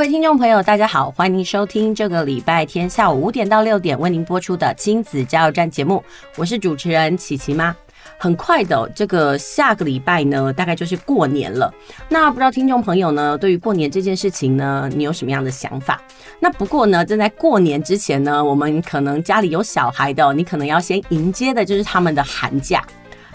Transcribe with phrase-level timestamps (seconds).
[0.00, 6.02] 各位听众朋友，大家好，欢迎收听这个礼拜天下午五点到六点为您播出的亲子加油站节目，
[6.38, 7.76] 我是主持人琪琪妈。
[8.16, 11.70] 很快的，这个下个礼拜呢，大概就是过年了。
[12.08, 16.00] 那不知道听众朋友呢，对于过年这件事情呢，你有什么样的想法？
[16.38, 22.82] 那不过呢，正在过年之前呢，我们可能家里有小孩的，你可能要先迎接的就是他们的寒假。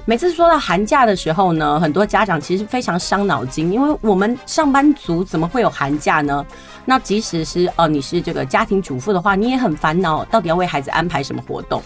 [0.08, 6.46] 每次说到寒假的时候呢，很多家长其实非常伤脑筋，因为我们上班族怎么会有寒假呢？
[6.86, 11.82] 那即使是呃，你是这个家庭主妇的话，你也很烦恼，到底要为孩子安排什么活动？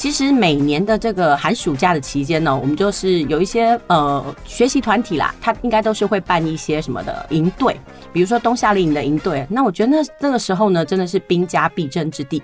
[0.00, 7.78] 其实每年的这个寒暑假的期间呢，我们就是有一些呃学习团体啦，他应该都是会办一些什么的营队，
[8.10, 9.46] 比如说冬夏令营的营队。
[9.50, 12.42] 那我觉得那那个时候呢，真的是兵家必争之地。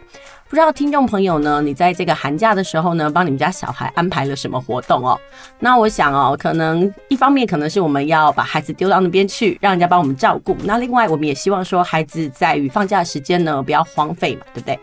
[0.51, 5.19] 不知道听众朋友呢，你在这个寒假的时候呢，帮你们家小孩安排了什么活动哦？
[5.59, 10.55] 那我想哦，可能一方面可能是我们要把孩子丢到那边去，让人家帮我们照顾。
[10.63, 14.79] 那另外，我们也希望说，孩子在于放假的时间呢，不要荒废嘛，对不对？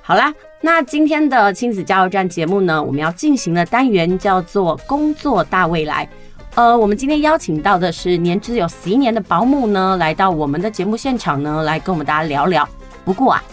[0.00, 0.32] 好啦，
[0.64, 6.08] 那今天的亲子加油站节目呢，我们要进行的单元叫做“工作大未来”。
[6.56, 12.66] 呃，我们今天邀请到的是年只有十一年的保姆呢，来到我们的节目现场呢，来跟我们大家聊聊。
[13.04, 13.44] 不过啊。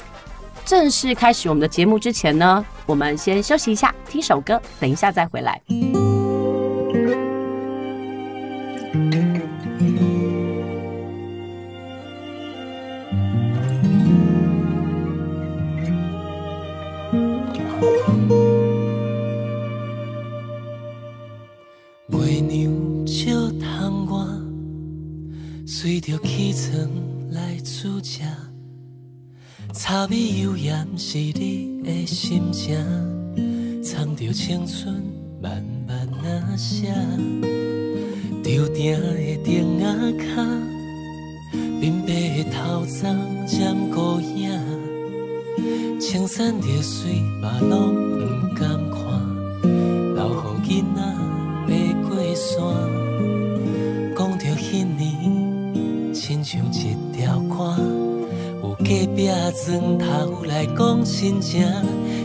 [0.64, 5.60] 正式开始我们的节目之前呢，我们先休息一下，听首歌，等一下再回来。
[26.02, 26.90] 着起床
[27.30, 28.22] 来煮食。
[29.72, 32.76] 柴米油盐是你的心情，
[33.84, 35.04] 藏着青春
[35.40, 36.92] 慢慢那写。
[38.44, 39.86] 吊灯的灯仔
[40.18, 40.42] 脚，
[41.54, 44.60] 鬓白的头鬃沾孤影。
[46.00, 49.00] 青山绿水嘛拢不敢看，
[49.62, 51.00] 留予囡仔
[51.68, 51.70] 爬
[52.10, 53.11] 过山。
[56.52, 57.78] 像一条歌。
[58.62, 58.84] 有隔
[59.16, 59.30] 壁
[59.66, 61.66] 砖头来讲亲情，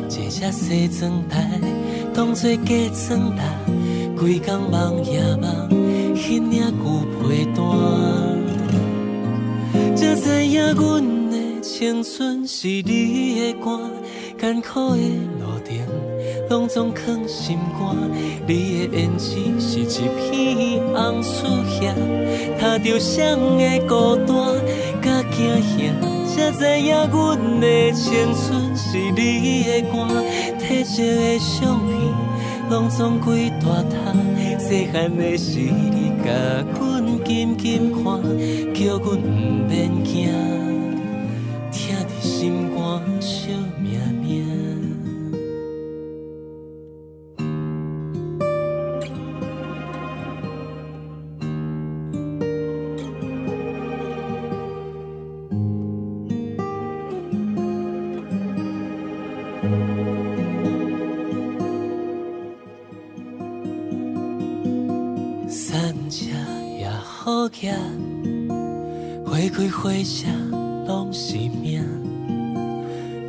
[0.08, 1.60] 坐只西装台
[2.12, 2.74] 当作假
[3.06, 3.56] 装台，
[4.18, 5.68] 规工梦也梦，
[6.14, 6.84] 彼领旧
[7.22, 7.56] 被单。
[9.94, 13.78] 才知影阮的青春是你的歌，
[14.40, 15.02] 艰苦的
[15.38, 15.70] 路程
[16.48, 18.10] 拢总藏心肝，
[18.46, 21.46] 你的胭脂是一片红树
[21.80, 21.92] 叶，
[22.58, 24.36] 踏着谁的孤单
[25.02, 26.16] 甲惊吓。
[26.36, 29.94] 才知影，阮的青春是你的歌，
[30.60, 31.96] 褪色的相片，
[32.70, 34.14] 拢总归大塔。
[34.58, 36.30] 细汉的时，你甲
[36.78, 38.22] 阮紧紧看，
[38.74, 40.28] 叫阮毋免惊，
[70.06, 70.28] 啥
[70.86, 71.82] 拢是命，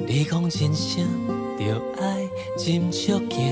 [0.08, 1.04] 你讲人生
[1.58, 3.52] 着爱斟酌行，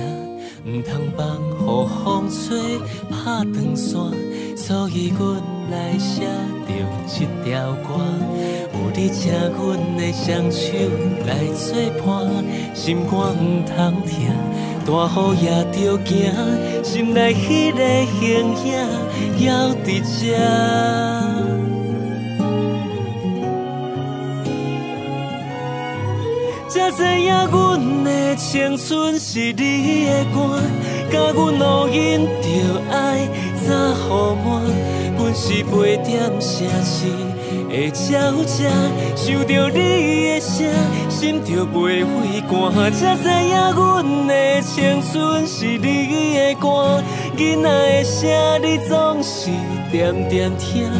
[0.63, 2.77] 毋通放予风吹
[3.10, 3.95] 拍断线，
[4.56, 5.42] 所以阮
[5.72, 6.22] 来写
[6.68, 6.69] 着
[7.07, 7.98] 这条歌，
[8.75, 10.68] 有你请阮的双手
[11.25, 11.74] 来作
[12.06, 12.06] 伴，
[12.75, 13.75] 心肝毋通
[14.06, 14.13] 疼，
[14.86, 16.13] 大雨也着行，
[16.83, 17.80] 心内迄个
[18.19, 18.24] 形
[18.68, 18.69] 影
[19.39, 19.50] 犹
[19.83, 19.89] 伫
[20.21, 21.44] 这。
[26.86, 30.62] 才知影阮的青春是你的歌，
[31.12, 33.28] 甲阮路引着爱
[33.66, 34.62] 早雨满，
[35.18, 37.08] 阮是八点城市
[37.70, 38.70] 的鸟只，
[39.16, 39.80] 想着你
[40.28, 40.68] 的声，
[41.10, 47.02] 心就袂会寒，才知影阮的青春是你的歌，
[47.36, 49.50] 囡仔的声你总是
[49.92, 50.92] 点点听。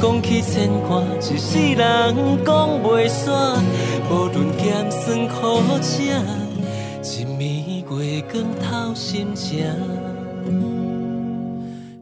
[0.00, 2.14] 讲起牵挂，一世人
[2.44, 3.60] 讲袂煞。
[4.08, 6.02] 无论咸酸苦涩，
[7.02, 9.66] 一暝月光透心情。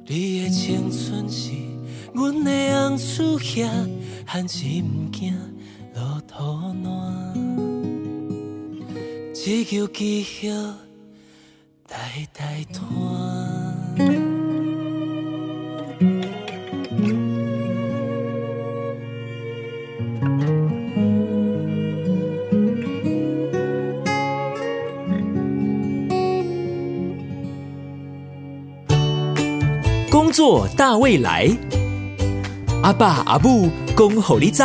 [0.07, 1.53] 你的青春是
[2.13, 2.51] 阮的
[2.89, 3.67] 红烛夜，
[4.27, 5.35] 汉子毋惊
[5.95, 6.35] 落土
[6.85, 7.35] 烂。
[9.35, 10.51] 只求记忆
[11.89, 13.76] 代代传。
[30.37, 31.49] 做大未来，
[32.83, 34.63] 阿爸阿母恭候你知。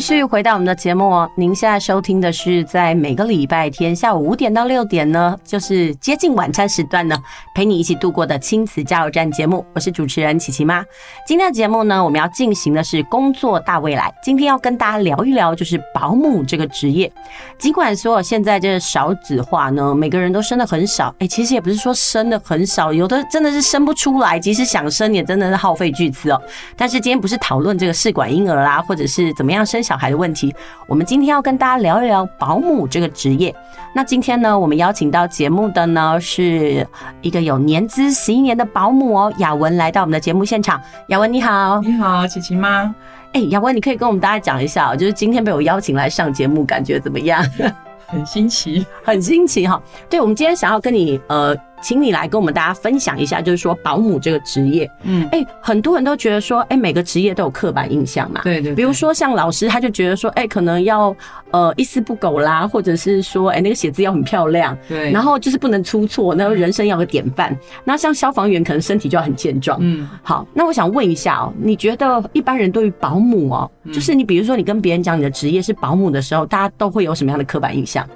[0.00, 7.22] 继续回到我们的节目哦，您现在收听的是在每个礼拜天下午五点到六点呢，就是接近晚餐时段呢，
[7.54, 10.82] 陪你一起度过的亲子加油站节目，我是主持人琪琪妈。
[11.26, 14.10] 今天的节目呢，我们要进行的是工作大未来。
[14.22, 17.12] 今天要跟大家聊一聊，就是保姆这个职业。
[17.58, 26.40] 尽管说现在这个少子化呢，每个人都生的很少，哎，其实也不是说生的很少，有的真的是生不出来，即使想生也真的是耗费巨资哦。
[26.74, 30.54] 但是今天不是讨论这个试管婴儿啦，或者是怎么样生小孩的问题，
[30.86, 33.52] 我们今天要跟大家聊一聊保姆这个职业。
[33.92, 36.86] 那今天呢，我们邀请到节目的呢，是
[37.22, 40.80] 一个有年资十一年的保姆哦，雅文来到我们的节目现场。
[41.08, 42.94] 雅文你好，你好，琪琪妈。
[43.32, 47.44] 哎，雅文，你可以跟我们大家讲一下，就是今天被我邀请来上节目，感觉怎么样？
[48.06, 49.82] 很新奇， 很新奇哈。
[50.08, 51.52] 对，我们今天想要跟你呃。
[51.80, 58.74] 请你来跟我们大家分享一下，就是说保姆这个职业，嗯，哎，很多人都觉得说，哎，每个职业都有刻板印象嘛，对对，对。
[58.74, 61.14] 比如说像老师，他就觉得说，哎，可能要
[61.50, 65.10] 呃一丝不苟啦，或者是说，哎，那个写字要很漂亮，对。
[65.10, 67.56] 然后就是不能出错，然后人生要个典范。
[67.84, 70.08] 那像消防员，可能身体就要很健壮，嗯。
[70.22, 78.06] 好，那我想问一下哦，你觉得一般人对于保姆哦，就是你比如说你跟别人讲你的职业是保姆的时候，大家都会有什么样的刻板印象？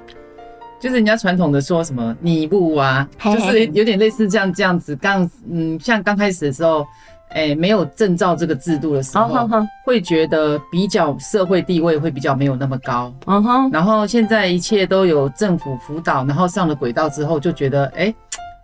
[0.84, 4.94] 就是人家传统的说什么你不啊，就是有点类似这样这样子。
[4.96, 6.86] 刚嗯，像刚开始的时候，
[7.31, 9.48] 哎、欸，没有证照这个制度的时候，
[9.86, 13.10] 会觉得比较社会地位会比较没有那么高。
[13.25, 13.70] 嗯哼。
[13.70, 18.14] 然后现在一切都有政府辅导，然后上了轨道之后，就觉得哎、欸，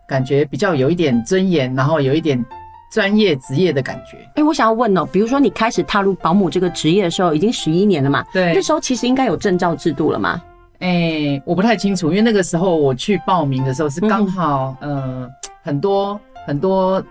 [0.06, 2.44] 感觉比较有一点尊严，然后有一点
[2.92, 4.18] 专业职业的感觉。
[4.18, 8.22] 哎、欸，我想要问哦、喔，比如说你开始踏入保姆这个职业的时候，已经十一年了嘛？
[8.30, 8.52] 对。
[8.52, 10.38] 那时候其实应该有证照制度了吗？
[10.80, 15.30] 哎、欸，我不太清楚，因为那个时候我去报名的时候是刚好，嗯、呃，
[15.62, 17.02] 很多很多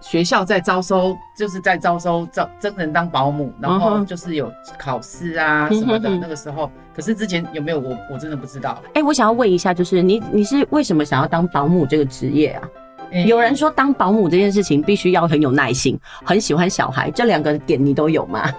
[0.00, 6.10] 学校在招收，就是在招收招真人当保姆，然后就是有考试啊什么的。
[6.16, 8.82] 那个时候，可是之前有没有我我真的不知道。
[8.88, 12.68] 哎、欸，我想要问一下，就是你你是为什么想要当保姆这个职业啊？
[13.12, 18.52] 欸、有人说当保姆这件事情必须要很有耐心，很喜欢小孩，这两个点你都有吗？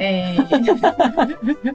[0.00, 1.74] 哎、欸。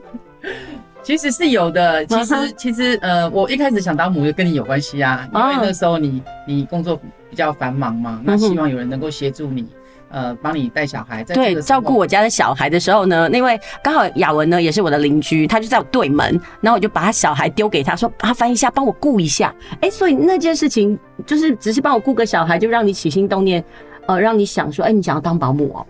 [1.02, 9.66] 其实是有的，其实其实呃，我一开始想当母就跟你有关系啊，因为那时候你你工作比较繁忙嘛，那希望有人能够协助你，
[10.10, 11.24] 呃，帮你带小孩。
[11.24, 19.54] 对，照顾我家的小孩的时候呢，那位刚好雅文呢也是我的邻居，他就在我对门，然后我就把他小孩丢给他说，麻烦一下帮我顾一下。
[19.80, 23.64] 哎，所以那件事情就是只是帮我顾个小孩，就让你起心动念，
[24.06, 25.86] 呃，让你想说，哎，你想要当保姆哦？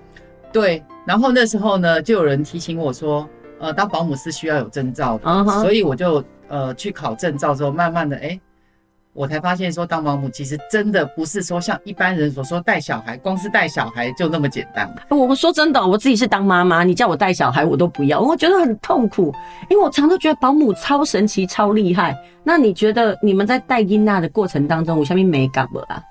[0.53, 3.29] 对，然后那时候呢，就有人提醒我说。
[3.61, 5.61] 呃，当保姆是需要有证照的，uh huh.
[5.61, 8.41] 所以我就呃去考证照之后，慢慢的，哎、欸，
[9.13, 14.91] 我才发现说当保姆其实真的不是说像一般人所说带小孩，光是带小孩就那么简单。
[15.11, 19.31] 我说真的，我自己是当妈妈，你叫我带小孩我都不要，我觉得很痛苦，
[19.69, 22.17] 因为我常都觉得保姆超神奇、超厉害。
[22.43, 26.03] 那你觉得你们在带英娜的过程当中，我下面没感了啊？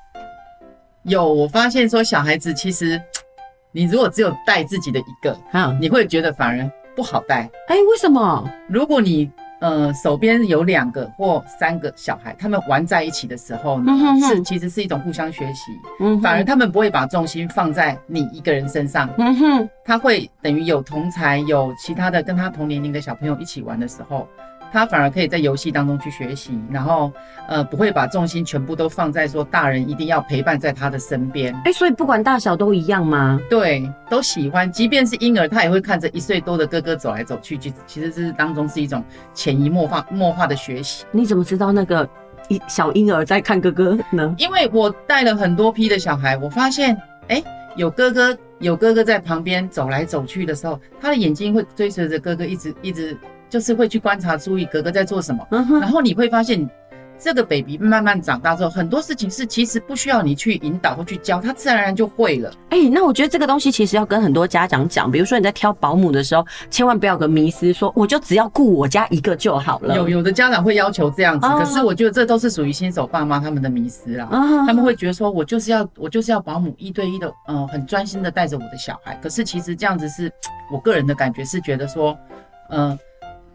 [1.04, 3.02] 有，我发现说小孩子其实，
[3.72, 6.72] 你如果只有带自己的一个，啊，你会觉得反而。
[7.00, 8.46] 不好带，哎，为什么？
[8.68, 14.28] 如果你呃手边有两个或三个小孩，他们玩在一起的时候呢，嗯、哼哼。
[14.28, 24.28] 是其实是一种互相学习，嗯，反而他们不会把重心放在你一个人身上，嗯哼，他会等于有同才，有其他的跟他同年龄的小朋友一起玩的时候，
[24.72, 27.12] 他反而可以在游戏当中去学习，然后
[27.48, 31.54] 呃不会把重心全部都放在说大人一定要陪伴在他的身边。
[31.66, 33.40] 哎，所以不管大小都一样吗？
[33.50, 41.06] 对，都喜欢，即便是婴儿，他也会看着一岁多的哥哥走来走去，其其实这是当中是一种潜移默化默化的学习。
[41.12, 42.08] 你怎么知道那个
[42.48, 44.36] 一小婴儿在看哥哥呢？
[44.38, 46.96] 因为我带了很多批的小孩，我发现
[47.28, 47.44] 哎，
[47.76, 53.18] 有哥哥有哥哥在旁边走来走去的时候，他的眼睛会追随着哥哥一直一直。
[53.50, 56.70] 就是会去观察、注意哥哥在做什么，嗯，然后你会发现，
[57.18, 62.50] 这个 baby 慢慢长大之后，很多事情是其实不需要你去引导或去教，他自然而然就会了。
[62.70, 69.96] 哎、欸，那我觉得这个东西其实要跟很多家长讲，比如说你在挑保姆的时候，千万不要有个迷思，说我就只要雇我家一个就好了。
[69.96, 74.30] 有有的家长会要求这样子，可是我觉得这都是属于新手爸妈他们的迷思啦。
[74.66, 79.20] 他们会觉得说我就是要我就是要保姆一对一的，嗯，很专心的带着我的小孩。
[79.22, 80.32] 可是其实这样子是
[80.72, 82.18] 我个人的感觉是觉得说，
[82.70, 82.98] 嗯。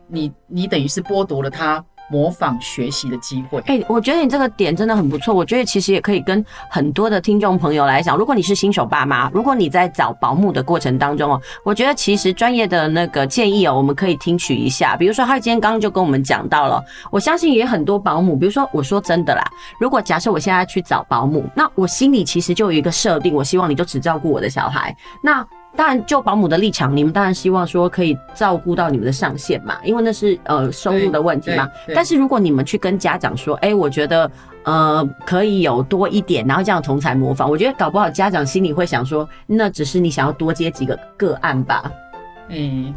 [0.09, 3.59] 你你等于是剥夺了他模仿学习的机会。
[3.61, 5.35] 哎、欸，我觉得你这个点真的很不错。
[5.35, 14.95] 我觉得其实也可以跟很多的听众朋友来讲，如果你是新手爸妈，如果你在找保姆的过程当中哦，我觉得其实专业的那个建议哦，我们可以听取一下。
[14.97, 19.43] 比如说他今天刚刚就跟我们讲到了，我相信也很多保姆，比如说我说真的啦，
[19.81, 25.45] 如果假设我现在去找保姆，那我心里其实就有一个设定，我希望你就只照顾我的小孩，那。
[25.77, 31.69] 当然，就保姆的立场，你们当然希望说可以照顾到你们的上限嘛，因为那是呃收入的问题嘛。
[31.95, 34.31] 但是如果你们去跟家长说，哎、欸，我觉得
[34.65, 41.91] 呃可以有多一点，然后这样同才模仿，我觉得搞不好家长心里会想说，那只是你想要多接几个个案吧。
[42.51, 42.95] 嗯，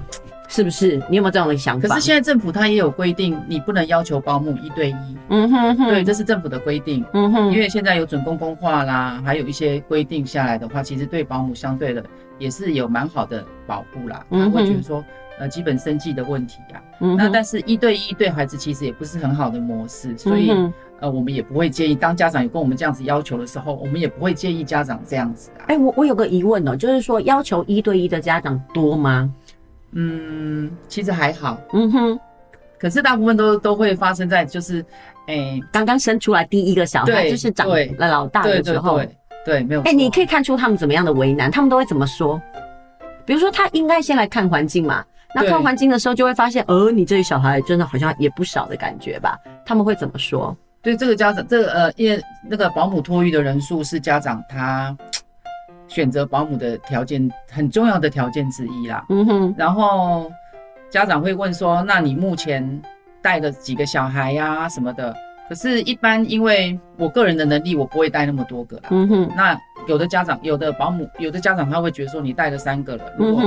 [0.47, 1.01] 是不是？
[1.09, 1.87] 你有没有这样的想法？
[1.87, 5.17] 可是现在政府它也有规定，你不能要求保姆一对一。
[5.29, 7.03] 嗯哼哼，对，这是政府的规定。
[7.13, 12.03] 嗯哼，因为现在有准公公化啦，还有一些规定下来的话，其实对保姆相对的。
[12.39, 15.03] 也是有蛮好的保护啦，他会觉得说，
[15.39, 17.15] 呃，基本生计的问题呀、啊。
[17.17, 20.51] 那但是一对一对孩子其实也不是很好的模式，所以
[20.99, 21.95] 呃，我们也不会建议。
[21.95, 25.65] 当家长有跟我们这样子要求的时候，我们也不会建议家长这样子啊。
[25.67, 29.31] 哎，我我有个疑问哦，就是说要求一对一的家长多吗？
[29.91, 31.59] 嗯，其实还好。
[31.73, 32.19] 嗯哼，
[32.79, 34.83] 可是大部分都都会发生在就是，
[35.27, 38.97] 哎，刚刚生出来第一个小孩就是长了老大的时候。
[38.97, 39.09] 对，
[39.63, 39.81] 没有。
[39.81, 42.41] 哎、欸，你可以看出他们怎么样的为难，他们都会怎么说？
[43.25, 45.03] 比如说，他应该先来看环境嘛。
[45.35, 49.37] 那看环境的时候，就会发现，呃，你这个小孩真的好像也不少的感觉吧？
[49.65, 50.55] 他们会怎么说？
[50.81, 54.95] 对，这个家长，这个呃，因为那个保姆托育的人数是家长他
[55.87, 59.05] 选择保姆的条件很重要的条件之一啦。
[59.09, 59.55] 嗯哼。
[59.57, 60.31] 然后
[60.89, 62.81] 家长会问说：“那你目前
[63.21, 64.69] 带了几个小孩呀、啊？
[64.69, 65.13] 什么的？”
[65.49, 68.83] 可是，一般因为我个人的能力，我不会带那么多个啦。
[68.89, 69.31] 嗯哼。
[69.35, 73.43] 那有的家长、有的保姆、有的家长他会觉得说，你带了三个了，如果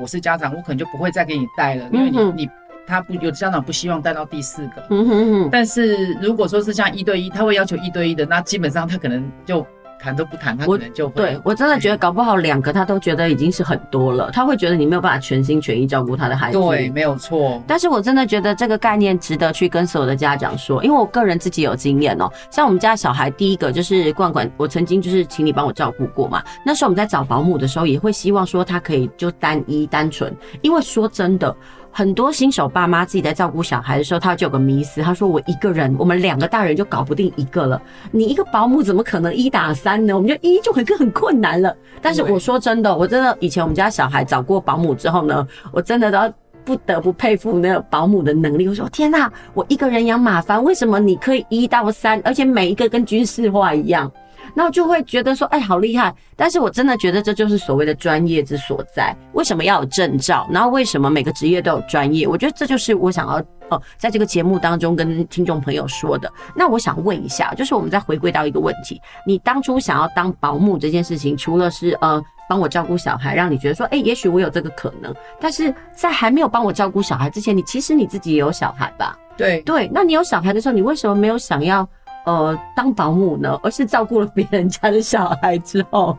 [0.00, 2.50] 我是家长，我可能就不会再给你带了，因为你你
[2.86, 4.86] 他不有的家长不希望带到第四个。
[4.90, 5.48] 嗯哼。
[5.50, 9.66] 但是如果说是像一对一，他会要求一对一的，那基本上他可能就。
[9.98, 11.14] 谈都不谈，他可能就会。
[11.14, 16.58] 我对我真的觉得搞不好两个他都觉得已经是很多了，他会觉得你没有办法全心全意照顾他的孩子。
[16.58, 17.62] 对，没有错。
[17.66, 22.30] 但是我真的觉得这个概念值得去跟所有的家长说，因为我个人自己有经验哦。
[22.50, 26.42] 像我们家小孩第一个就是冠冠，我曾经就是请你帮我照顾过嘛。
[26.64, 31.54] 那时候我们在找保姆的时候，也会希望说他可以就单一单纯，因为说真的。
[31.90, 37.80] 很多新手爸妈自己在照顾小孩的时候，他就有个迷思，他说：“我一个人，我们两个大人就搞不定一个了，
[38.12, 40.14] 你一个保姆怎么可能一打三呢？
[40.14, 46.32] 我们就一就很很困难了。”但是我说真的，我真的以前我们家小孩找过保姆之后呢，我真的都要
[46.64, 48.68] 不得不佩服那个保姆的能力。
[48.68, 54.10] 我说：“天哪，我一个人养马凡，为什么你可以一到三，而且每一个跟军事化一样？”
[54.58, 56.12] 然后就会觉得说，哎，好厉害！
[56.34, 59.16] 但是我真的觉得这就是所谓的专业之所在。
[59.32, 60.48] 为什么要有证照？
[60.50, 62.26] 然后为什么每个职业都有专业？
[62.26, 63.38] 我觉得这就是我想要
[63.68, 66.28] 哦，在这个节目当中跟听众朋友说的。
[66.56, 75.14] 那我想问一下，就是我们再回归到一个问题：你当初想要当保姆这件事情，除了是呃帮我照顾小孩，让你觉得说，哎，也许我有这个可能。
[75.38, 79.16] 但是在还没有帮我照顾小孩之前，你其实你自己也有小孩吧？
[79.36, 79.88] 对对。
[79.94, 81.88] 那你有小孩的时候，你为什么没有想要？
[82.28, 86.14] 呃，当保姆呢，而是照顾了别人家的小孩之后，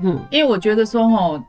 [0.00, 1.40] 嗯，因为我觉得说，哦，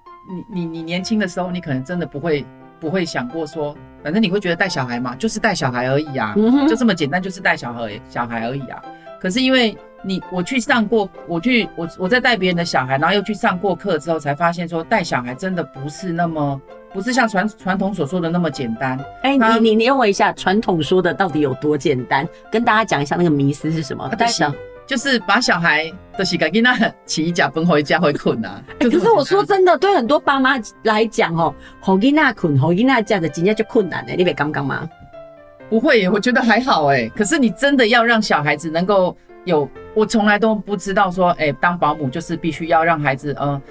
[0.52, 2.46] 你你你年轻的时候，你可能真的不会
[2.80, 8.80] 不会想过说，反正你会觉得带小孩嘛，就是带小孩而已啊，嗯，就这么简单，就是带小孩小孩而已啊。
[9.20, 16.60] 可是因为你我去上过，我去我我在带别人的小孩，然后又去上过课之后，才发现说带小孩真的不是那么。
[16.94, 19.00] 不是像传传统所说的那么简单。
[19.24, 22.28] 哎、欸，你你你问我一下，传统说的到底有多简单？
[22.52, 24.10] 跟大家讲一下那个迷思是什么？
[24.18, 24.54] 带小
[24.86, 26.78] 就是把小孩的洗干净，那
[27.08, 28.62] 起一家分回家会困难。
[28.78, 34.86] 可是我说真的，对很多爸妈来讲哦，好囡仔困，好囡仔这样的真正就困难的，你别刚刚吗？
[35.70, 37.08] 不会耶，我觉得还好哎。
[37.16, 39.16] 可是你真的要让小孩子能够
[39.46, 43.62] 有，我从来都不知道说，哎，当保姆就是必须要让孩子，呃，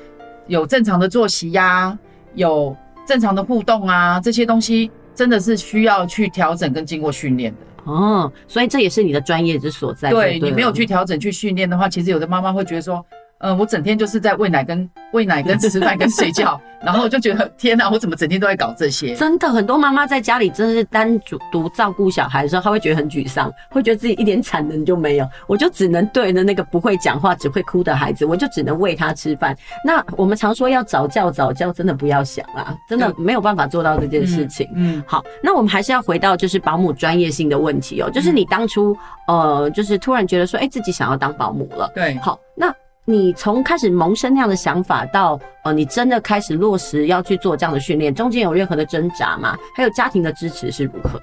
[0.47, 1.99] 有正常的作息呀、啊，
[2.35, 7.91] 有正常的互动啊，这些东西真的是需要去调整跟经过训练的。
[7.91, 10.11] 哦，所以这也是你的专业之所在。
[10.11, 13.05] 对，对你没有去调整去训练的话，其实有的妈妈会觉得说。
[13.41, 19.15] 嗯，我整天就是在喂奶跟喂奶跟吃饭跟睡觉，然后我就觉得天哪，我怎么整天都在搞这些？
[19.15, 29.57] 真的，很多妈妈在家里真的是单独照顾小孩的时候，她会觉得很沮丧，会觉得自己一点产能就没有，我就只能对着那个不会讲话、只会哭的孩子，我就只能喂他吃饭。
[29.83, 34.69] 那我们常说要早教早教，真的不要想啊，真的没有办法做到这件事情。
[34.75, 38.95] 嗯，嗯好，那我们还是要回到就是保姆专业性的问题哦、喔，就是你当初
[39.27, 41.91] 呃，就是突然觉得说，哎、欸，自己想要当保姆了。
[41.95, 42.71] 对，好，那。
[43.07, 49.57] 你从开始萌生那样的想法到呃，你真的开始落实要去做这样的训练，中间有任何的挣扎吗？
[49.75, 51.21] 还有家庭的支持是如何？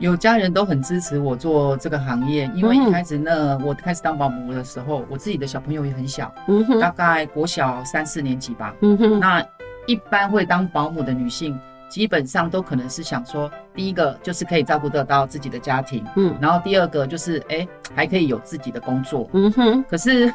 [0.00, 9.20] 有家人都很支持我做这个行业，因为一开始呢，我开始当保姆的时候，我自己的小朋友也很小，嗯，大概国小三四年级吧，嗯。
[9.20, 9.40] 那
[9.86, 11.56] 一般会当保姆的女性，
[11.88, 19.84] 基本上都可能是想说，第一个就是可以照顾得到自己的家庭，嗯，然后第二个就是哎、欸，还可以有自己的工作，嗯哼。
[19.88, 20.32] 可是。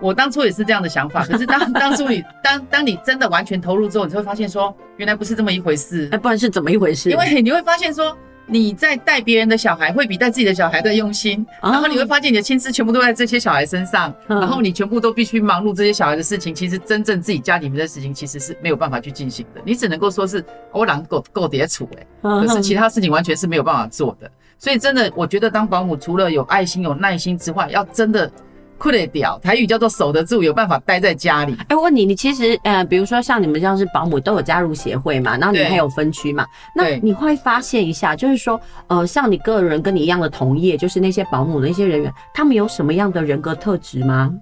[0.00, 6.08] 我当初也是这样的想法， 可是当当初你当当你真的完全投入之后，你就会发现说，原来不是这么一回事。
[6.12, 7.10] 哎，不然是怎么一回事？
[7.10, 11.44] 因为你会发现说，你在带别人的小孩，会比带自己的小孩更用心。
[11.60, 16.54] 然后你会发现你的心思全部都在这些小孩身上，然后你全部都必须忙碌这些小孩的事情。
[16.54, 19.60] 其实真正自己家里面的事情，其实是没有办法去进行的。
[19.64, 24.30] 你只能够说是我懒够够叠处哎，可是其他事情完全是没有办法做的。
[24.58, 28.30] 所以真的，我觉得当保姆除了有爱心、有耐心之外，要真的。
[28.78, 31.56] 酷得屌，台语叫做守得住，有办法待在家里。
[31.68, 35.36] 哎，我问你，你其实呃，比如说像你们这样是保姆，都有加入协会嘛？
[35.36, 36.46] 然后你们还有分区嘛？
[36.74, 44.32] 那你会发现一下，就是说，呃，像你个人跟你一样的同业，就是那些保姆的一些人员，他们有什么样的人格特质吗？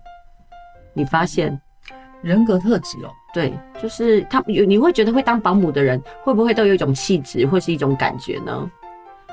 [0.92, 1.58] 你发现
[2.20, 3.10] 人格特质哦？
[3.32, 8.70] 对，就是他有，你会觉得会当保姆的人，会不会都有一种气质或是一种感觉呢？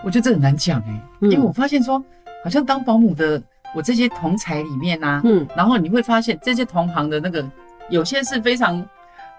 [0.01, 2.01] 我觉得这很难讲哎、欸，因为我发现说，
[2.41, 3.41] 好像当保姆的。
[3.75, 7.43] 我这些同才里面啊，嗯，然后你会发现这些同行的那个，
[7.89, 8.85] 有些是非常，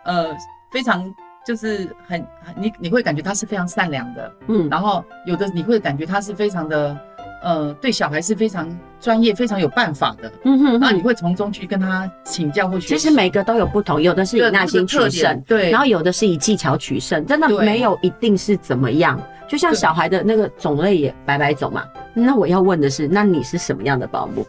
[0.04, 0.34] 呃，
[0.70, 1.12] 非常
[1.46, 2.24] 就是很，
[2.56, 6.98] 你你会感觉他是非常善良的，嗯，然后有的你会感觉他是非常的，
[7.42, 8.68] 呃，对小孩是非常
[9.00, 12.94] 专业、非常有办法的，嗯哼，那你会从中去跟他请教或学习。
[12.96, 19.20] 其实每个都有不同，有的是以耐心取胜，对，然后有的是以技巧取胜，真的没有一定是怎么样。
[19.48, 21.84] 就像小孩的那个种类也百百种嘛。
[22.14, 24.46] 那我要问的是，那你是什么样的保姆？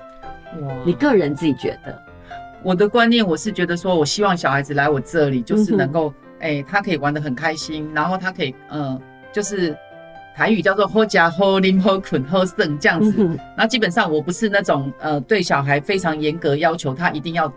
[0.61, 2.01] 哇，你个人自己觉得？
[2.63, 8.99] 我的观念，我是觉得说，我希望小孩子来我这里，就是能够，哎、嗯欸，他可以玩得很开心，然后他可以，嗯，
[9.31, 9.75] 就是
[10.35, 13.13] 台语叫做好吃好啉好困好耍这样子。
[13.17, 17.51] 嗯、然后基本上我不是那种，呃，对小孩非常严格要求，他一定要，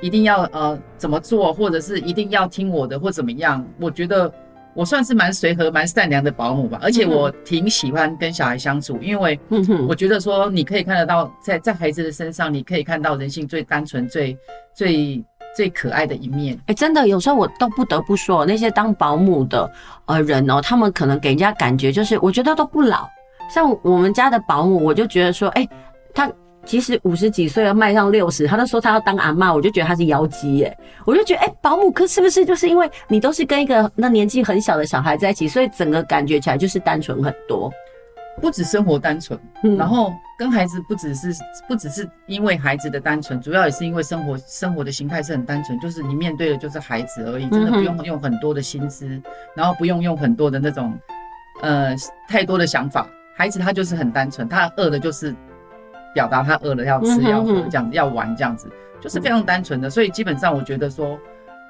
[0.00, 3.64] 一定要，呃，怎么做，或者是一定要听我的，或怎么样？
[3.78, 4.32] 我觉得。
[4.74, 9.38] 我算是蛮随和、蛮善良的保姆吧，而且我挺喜欢跟小孩相处，因为
[9.88, 14.36] 我觉得说你可以看得到，在在孩子的身上，你可以看到人性最单纯、最
[14.74, 15.24] 最
[15.56, 16.58] 最可爱的一面。
[16.66, 19.70] 哎，真的，有时候我都不得不说，那些当保姆的
[20.06, 23.08] 呃人哦，他们可能给人家感觉就是，我觉得都不老。
[23.52, 25.68] 像我们家的保姆，我就觉得说，哎，
[26.14, 26.30] 他。
[26.70, 30.78] 其实五十几岁要，迈上六十，他都说他要当阿妈，我就觉得他是妖姬耶。
[31.04, 37.72] 我就觉得，哎、欸，保姆科是不是就是因为你都是跟一个那年纪很小的小孩在一起，所以整个感觉起来就是单纯很多，
[38.40, 41.34] 不止生活单纯，嗯，然后跟孩子不只是
[41.66, 49.20] 不只是因为孩子的单纯，主要也是因为生活生活的形态是很单纯，就是你面对的就是孩子而已，真的不用用很多的心思，
[49.56, 50.96] 然后不用用很多的那种
[51.62, 51.96] 呃
[52.28, 55.34] 太多的想法，孩子他就是很单纯，他饿的就是。
[56.14, 58.68] 表达他饿了要吃要喝这样子要玩这样子，
[59.00, 61.18] 就是非常单纯的，所以基本上我觉得说，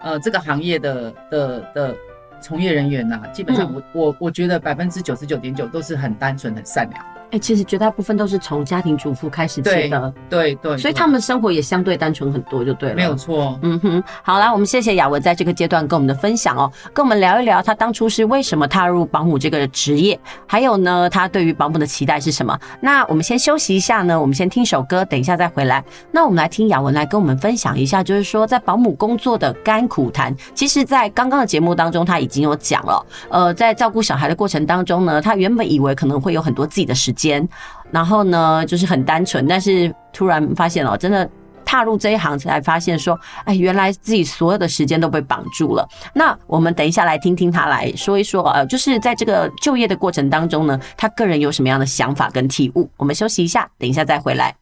[0.00, 1.96] 呃，这个行业的的的
[2.40, 7.04] 从业人员呐，基本上我我我觉得百分之九十九点九都是很单纯很善良。
[7.30, 13.58] 哎、欸，其实绝大部分都是从家庭主妇开始起的，对对，对，所以他们生活也相对单纯很多，就对了，没有错。
[13.62, 22.58] 嗯哼，好啦，我们谢谢雅文在这个阶段跟我们的分享哦，跟我们聊一聊他当初是为什么踏入保姆这个职业，还有呢，他对于保姆的期待是什么？
[22.80, 25.84] 那我们先休息一下呢，我们先听首歌，等一下再回来。
[26.10, 30.34] 那我们来听雅文来跟我们分享一下，就是说在保姆工作的甘苦谈。
[30.52, 37.19] 其实，在刚刚的节目当中，他已经有讲了，呃，在照顾小孩的过程当中呢，他原本以为可能会有很多自己的时间。
[37.20, 37.46] 间，
[37.90, 41.28] 然后呢，就是很单纯，但是突然发现哦，真的。
[41.62, 45.88] 踏入这一行才发现说，哎，原来自己所有的时间都被绑住了。
[46.12, 52.90] 那我们等一下来听听他来说一说，呃，就是在这个就业的过程当中呢，他个人有什么样的想法跟体悟。
[52.96, 54.59] 我们休息一下，等一下再回来。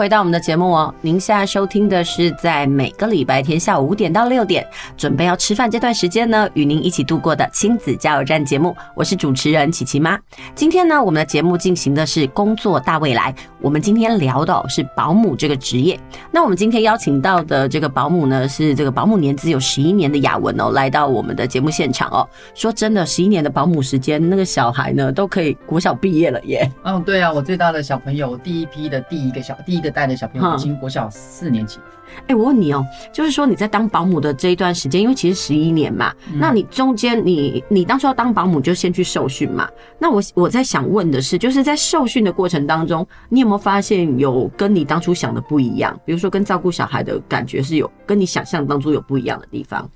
[0.00, 10.18] 回到我们的节目哦，您现在收听的是在每个礼拜天下午五点到六点，准备要吃饭这段时间呢，与您一起度过的亲子加油站节目，我是主持人琪琪妈。
[10.54, 16.00] 今天呢，我们的节目进行的是工作大未来，我们今天聊的是保姆这个职业。
[16.30, 22.26] 那我们今天邀请到的这个保姆呢，是这个保姆年资有十一年的雅文哦，来到我们的节目现场哦。
[22.54, 26.66] 说真的，十一年的保姆时间，那个小孩呢都可以国小毕业了耶。
[26.84, 29.54] 嗯，对啊，我最大的小朋友第一批的第一个小。
[29.66, 31.78] 第一个带的小朋友已经国小四年级。
[32.22, 39.68] 哎、欸，我问你哦、喔，就是说你在当保姆的这一段时间，因为其实十一年嘛，嗯、那你中间你你当初要当保姆就先去受训嘛？
[39.96, 45.98] 那我我在想问的是，就是在受训的过程当中，你有没有发现有跟你当初想的不一样？
[46.04, 49.88] 比如说跟照顾小孩的感觉是有跟你想象当中有不一样的地方？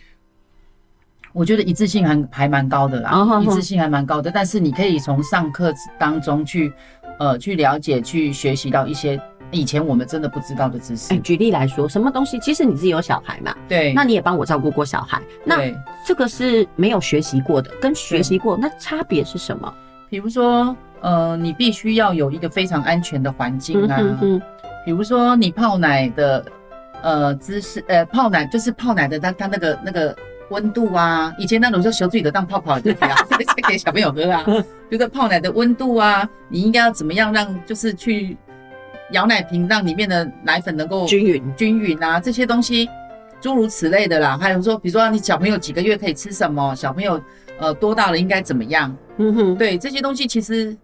[1.33, 4.31] 我觉得一致性还还蛮高的啦，一致性还蛮高的。
[4.31, 6.73] 但是你可以从上课当中去
[7.19, 9.21] 呃去了解、去学习到一些。
[9.55, 11.17] 以前我们真的不知道的知识。
[11.21, 12.38] 举例来说，什么东西？
[12.40, 13.55] 其实你自己有小孩嘛？
[13.69, 13.93] 对。
[13.95, 15.23] 那你也帮我照顾过小孩。
[15.45, 15.59] 那
[16.05, 19.73] 这个是没有学习过的，跟学习过，那差别是什么？
[20.11, 23.97] 比如说，呃，你必须要有一个非常安全的环境啊。
[24.01, 24.43] 嗯哼。
[24.85, 26.45] 比如说，你泡奶的，
[27.03, 30.14] 呃，姿势，呃，泡奶就是泡奶的，它它那个那个
[30.51, 33.17] 温度啊，以前那种就小嘴的当泡泡，对不对啊？
[33.69, 34.45] 给小朋友喝啊。
[34.90, 38.37] 觉得泡奶的温度啊，你应该要怎么样让，就是去。
[39.14, 42.88] 摇奶瓶让里面的奶粉能够均匀均匀啊，这些东西
[43.40, 44.37] 诸如此类的啦。
[44.38, 47.20] 还有说，比如说你小朋友几个月可以吃什么，小朋友
[47.59, 48.94] 呃多大了应该怎么样？
[49.18, 50.77] 嗯哼，对这些东西其实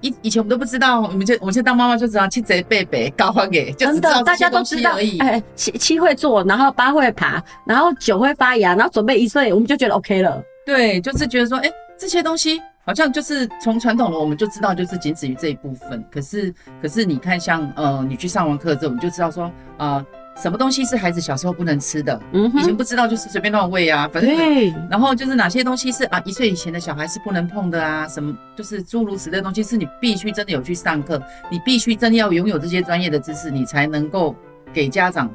[0.00, 5.18] 以以前我们都不知道，我们就我们现在当妈妈就知道七贼贝贝高欢给，就知道大家都知道而已。
[5.20, 10.42] 哎，七七会坐，然后八会爬，然后九会发芽，然后准备一岁，我们就觉得 OK 了。
[10.66, 12.60] 对，就是觉得说，哎，这些东西。
[12.86, 16.02] 好像就是从传统的我们就知道，就是仅止于这一部分。
[16.10, 20.06] 可是，可是你看，像呃，你去上完课之后，你就知道说，呃，
[20.40, 24.36] 什么东西是孩子小时候不能吃的，嗯，以前不知道就是随便乱喂啊，反正。
[24.36, 24.72] 对。
[24.88, 31.20] 然后就是哪些东西是啊，一岁以前的小孩是不能碰的啊，什么就是诸如此类的东西，是你必须真的有去上课，
[31.50, 34.32] 你必须真的要拥有这些专业的知识，你才能够
[34.72, 35.28] 给家长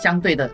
[0.00, 0.48] 相对的。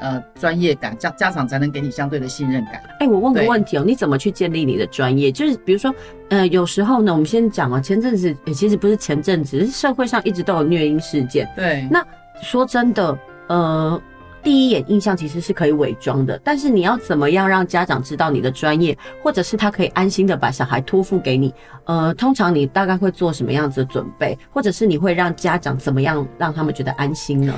[0.00, 2.74] 呃，专业感，家家长才能给你相对的信任感。
[3.00, 5.30] 哎、欸，我问个问题哦、喔，你怎么去建立你的专业？
[5.30, 5.94] 就是比如说，
[6.30, 11.48] 呃，有时候呢，我们先讲啊，前阵子、欸，其实不是前阵子，是社会上一直都有虐婴事件。
[11.56, 11.86] 对。
[11.90, 12.04] 那
[12.42, 14.00] 说真的，呃，
[14.42, 21.52] 第一眼印象其实是可以伪装的，但是你要怎么样让家长知道你的专业，或者是他可以安心的把小孩托付给你？
[21.84, 27.52] 呃，通常你大概会做什么样子的准备，或者是你会让家长怎么样让他们觉得安心呢？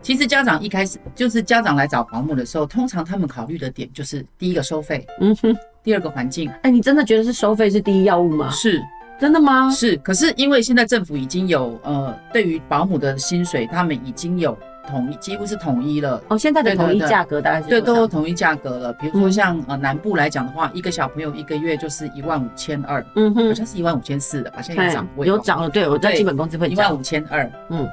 [0.00, 6.50] 其实家长一开始就是家长来找保姆的时候，通常他们考虑的点就是第一个收费，嗯哼，第二个环境。
[6.62, 8.48] 哎，你真的觉得是收费是第一要务吗？
[8.50, 8.80] 是，
[9.20, 9.68] 真的吗？
[9.70, 9.96] 是。
[9.96, 14.56] 可是因为现在政府已经有呃，对于保姆的薪水，他们已经有
[14.86, 16.22] 统一，几乎是统一了。
[16.28, 18.92] 哦，现在的统一价格大概是对，都有统一价格了。
[18.94, 25.68] 比如说像呃南部来讲的话，一个小朋友一个月就是一万五千二，嗯哼，好像是一万五千四的，好像有涨，有涨了。
[25.68, 27.86] 对，我在基本工资会一万五千二，嗯，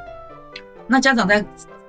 [0.87, 1.43] 那家长在。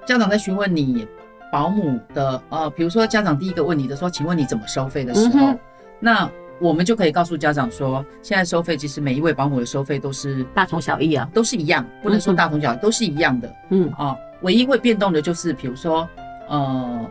[0.07, 1.07] 家长在询问你
[1.53, 5.59] 保姆的呃，比如说家长第一个问你的说，请问你怎么收费的时候，嗯、
[5.99, 13.53] 那我们就可以告诉家长说，现在收费其实每一位保姆的收费都是大同小异啊，都是一样，不能说大同小异，嗯、都是一样的。
[13.71, 16.09] 嗯啊、呃，唯一会变动的就是比如说
[16.49, 17.11] 呃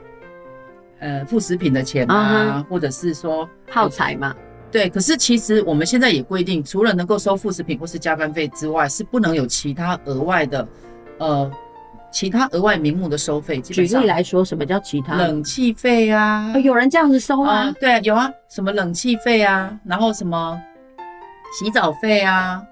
[0.99, 4.33] 呃副食品的钱啊，啊或者是说耗材嘛。
[4.71, 10.67] 对，可是其实我们现在也规定，除了能够收副食品或是加班费之外，是不能有其他额外的
[11.17, 11.51] 呃。
[12.15, 15.17] 其他额外名目的收费，举例来说，什么叫其他？
[15.17, 17.65] 冷气费啊、哦，有人这样子收啊？
[17.65, 20.57] 嗯、对，有啊，什么冷气费啊，然后什么
[21.59, 22.63] 洗澡费啊，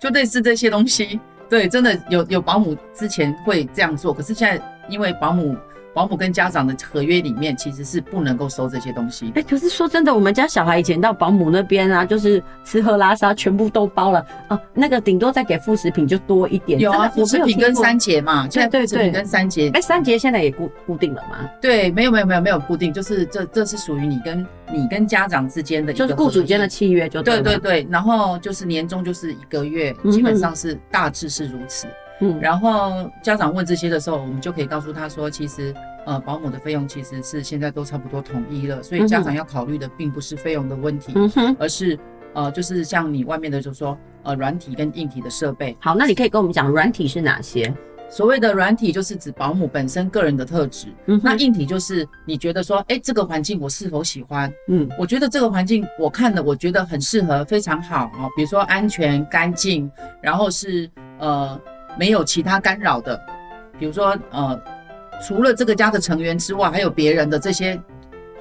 [0.00, 1.20] 就类似这些东西。
[1.50, 5.54] 对，真的有有保姆之前会这样做，可是现在因为保姆。
[5.94, 9.26] 保姆跟家长的合约里面其实是不能够收这些东西。
[9.34, 16.78] 哎、欸，可是说真的，我们家小孩以前到保姆那边啊，就是吃喝拉撒全部都包了啊，那个顶多再给副食品就多一点。
[16.78, 19.70] 有啊，副食品跟三节嘛，对对对，跟三节。
[19.72, 21.48] 哎，三节现在也固固定了吗？
[21.60, 27.38] 对，没有没有没有没有固定，就是这这是属于你跟你跟家长之间的就是雇主间的契约就对。
[27.40, 31.86] 对对对，然后就是年终就是一个月，基本上是大致是如此。
[32.20, 35.74] 嗯，然后家长问这些的时候，我们就可以告诉他说，其实。
[36.06, 41.98] 呃，保姆的费用其实是现在都差不多统一了，所以家长要考虑的并不是费用的问题，嗯哼，而是
[42.32, 45.76] 呃，就是像你外面的，就是说呃，软体跟硬体的设备。
[45.78, 47.70] 好，那你可以跟我们讲软体是哪些？
[48.08, 54.50] 所谓的软体就是指保姆本身个人的特质，嗯，那硬体就是你觉得说，哎，这个环境我是否喜欢？
[54.68, 59.90] 嗯，我觉得这个环境我看了，我觉得很适合，非常好啊，比如说安全、干净，
[60.22, 61.60] 然后是呃
[61.98, 63.20] 没有其他干扰的，
[63.78, 64.58] 比如说呃。
[65.20, 67.76] 除了这个家的成员之外，还有别人的这些，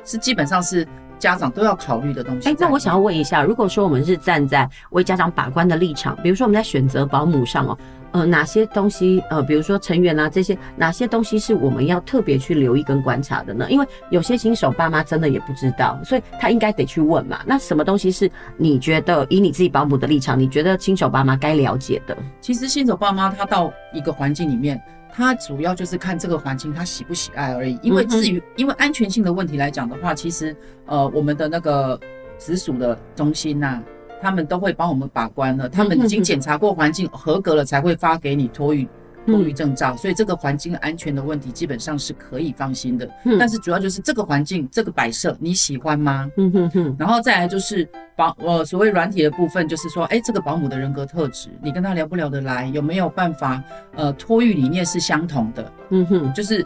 [0.06, 0.88] 是基本上是
[1.20, 2.48] 家长都要考虑的东西。
[2.48, 7.78] 哎、欸，那我想要问一下，如果说我们是站在为家长把关的立场，比如说我们在选择保姆上哦。
[8.14, 13.70] 呃，哪些东西呃，比如说成员啊这些，哪些东西是我们要特别去留意跟观察的呢？
[13.70, 17.42] 因为有些新手爸妈真的也不知道，所以他应该得去问嘛。
[17.46, 22.18] 那什么东西是你觉得以你自己保姆的立场，你觉得新手爸妈该了解的？
[22.40, 24.82] 其实新手爸妈他到一个环境里面，
[25.18, 27.76] 他主要就是看这个环境他喜不喜爱而已。
[27.82, 32.00] 因为至于因为安全性的问题来讲的话，其实呃我们的那个
[32.38, 33.82] 直属的中心呐、
[34.22, 38.88] 他们都会帮我们把关了，他们已经检查过环境合格了，才会发给你托运
[39.28, 39.96] 托育证照。
[39.96, 43.08] 所以这个环境安全的问题基本上是可以放心的。
[43.40, 46.28] 但是主要就是这个环境这个摆设你喜欢吗？
[46.38, 46.96] 嗯哼哼。
[46.98, 53.64] 然后再来就是保呃所谓软体的部分，就是说，哎，这个保姆的人格特质，你跟他聊不聊得来，有没有办法？
[53.96, 55.72] 呃，托育理念是相同的。
[55.92, 56.66] 嗯哼，就是。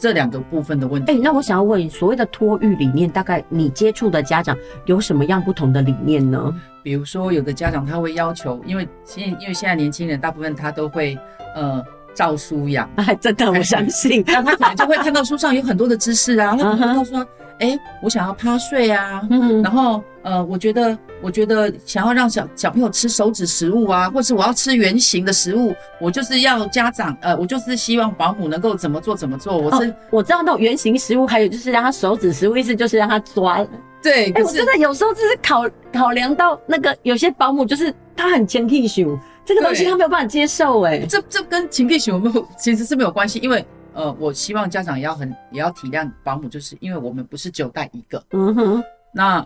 [0.00, 1.12] 这两个部分的问题。
[1.12, 6.52] 哎、欸，那我想要问，所谓的托育理念，大概你接触的家长有什么样不同的理念呢？
[6.82, 11.18] 比如说，有的家长他会要求，因为现因为现在年轻人大部分他都会
[11.54, 17.26] 呃照书养，哎， 真的我相信， 那他可能就会看到书上有很多的知识啊，他可能他。
[17.60, 29.58] 哎、欸，我想要趴睡啊，嗯、然后呃，我觉得我觉得想要让小小朋友吃手指食物啊，或是我要吃圆形的食物，我就是要家长呃，我就是希望保姆能够怎么做怎么做。
[29.58, 33.62] 我是、哦、我知道那种圆形食物，还有就是让他手指食物，意思就是让他抓。
[34.02, 39.20] 对，哎、欸，我真的有时候就是考考量到那个有些保姆就是他很轻屁熊，
[39.54, 43.64] 这个东西他没有办法接受哎、欸，这这跟轻屁熊没有其实是没有关系，因为。
[43.92, 49.44] 呃，我希望家长也要很也要体谅保姆，就是因为我们不是只有带一个，嗯哼，那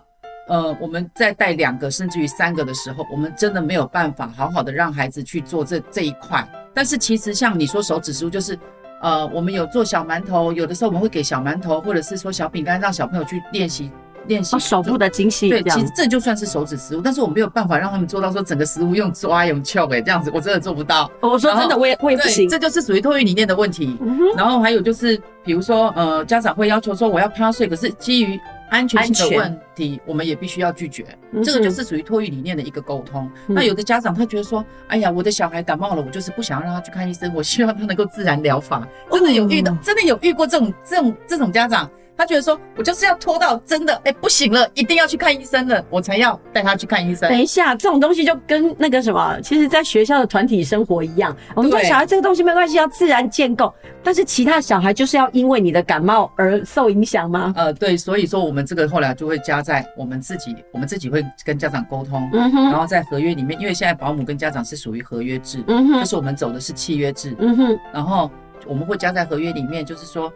[0.49, 6.47] 呃我们在带两个甚至于三个的时候，我们真的没有办法好好的让孩子去做这这一块。
[6.75, 8.57] 但是其实像你说手指食物，就是
[9.01, 13.91] 呃我们有做小馒头，有的时候我们会给小馒头或者是说小饼干，让小朋友去练习。
[14.27, 21.11] 练习、哦、手部的精细，对，其实这就算是手指食物，但是我没有办法让他们做到说整个食物用抓用撬哎，这样子我真的做不到。
[21.21, 23.97] 我说真的，我也我也不行，这就是属于托育理念的问题。
[24.01, 28.39] 嗯、然后还有就是，比如说呃，家长会要求说我要趴睡，可是基于
[28.71, 31.07] 安全性的问题，我们也必须要拒绝。
[31.43, 33.55] 这个就是属于托育理念的一个沟通、嗯。
[33.55, 38.87] 那有的家长他觉得说，哎呀，我的小孩感冒了，我就是不想要让他去看医生，我希望他能够自然疗法。
[39.13, 41.89] 真的有遇到，真的有遇过这种这种这种家长。
[42.17, 47.29] 他觉得说，我就是要拖到真的，哎、欸，不行了，一定要去看医生了，我才要带他去看医生。
[47.29, 53.73] 等一下，这种东西就跟那个什么，其实在学校的团体生活一样，我们对小孩这个东西没关系，要自然建构。
[54.03, 57.53] 但是其他小孩就是要因为你的感冒而受影响吗？
[57.57, 68.31] 呃，对，所以说我们这个后来就会加在我们自己，我们自己会跟家长沟通，嗯哼，然后在合约里面，因为现在保姆跟家长是属于合约制，嗯哼，就是我们走的是契约制，嗯哼，然后
[68.67, 70.33] 我们会加在合约里面，就是说。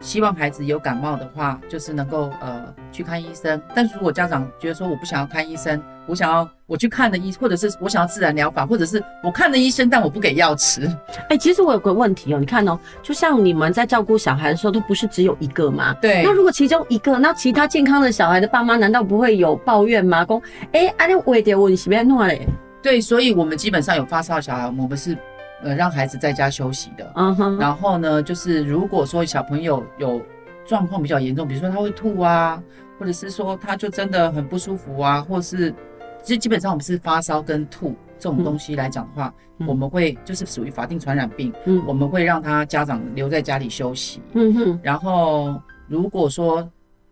[0.00, 3.60] 希望孩子有感冒的话，就是能够呃去看医生。
[3.74, 10.86] 但是如果家长觉得说我不想要看医生，我想要我去看的医，或者是我想要自然疗法，或者是我看的医生，但我不给药吃。
[11.28, 15.92] 哎、欸，其实我有个问题哦，你看哦，就像你们在照顾小孩的时候，都不是只有一个嘛？
[16.00, 16.22] 对。
[16.24, 20.24] 那如果其中一个，那其他健康的小孩的爸妈难道不会有抱怨吗？
[20.24, 20.40] 公，
[20.72, 22.48] 哎、欸，阿你为点问是要弄嘞？
[22.82, 25.16] 对，所以我们基本上有发烧小孩，我们是。
[25.62, 27.12] 呃，让孩子在家休息的。
[27.16, 27.58] 嗯哼。
[27.58, 30.20] 然后呢，就是如果说小朋友有
[30.66, 32.62] 状况比较严重，比如说他会吐啊，
[32.98, 35.74] 或者是说他就真的很不舒服啊，或是，
[36.22, 44.20] 就基本上我们是发烧跟吐这种东西来讲的话，嗯、我们会就是属于法定传染病，嗯，我们会让他家长留在家里休息。
[44.34, 44.80] 嗯哼。
[44.82, 46.68] 然后如果说。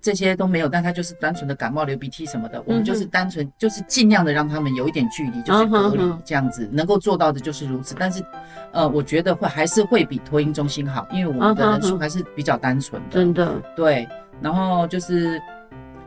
[0.09, 7.95] 这些都没有，但他就是单纯的感冒、流鼻涕什么的，嗯、我们就是单纯就是尽量的让他们有一点距离，就是隔离这样子，能够做到的就是如此。
[7.99, 8.25] 但是，
[8.73, 13.09] 呃，我觉得会还是会比托婴中心好，因为我们的人数还是比较单纯的。
[13.11, 14.09] 真的，对。
[14.41, 15.39] 然后就是，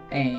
[0.09, 0.35] 哎。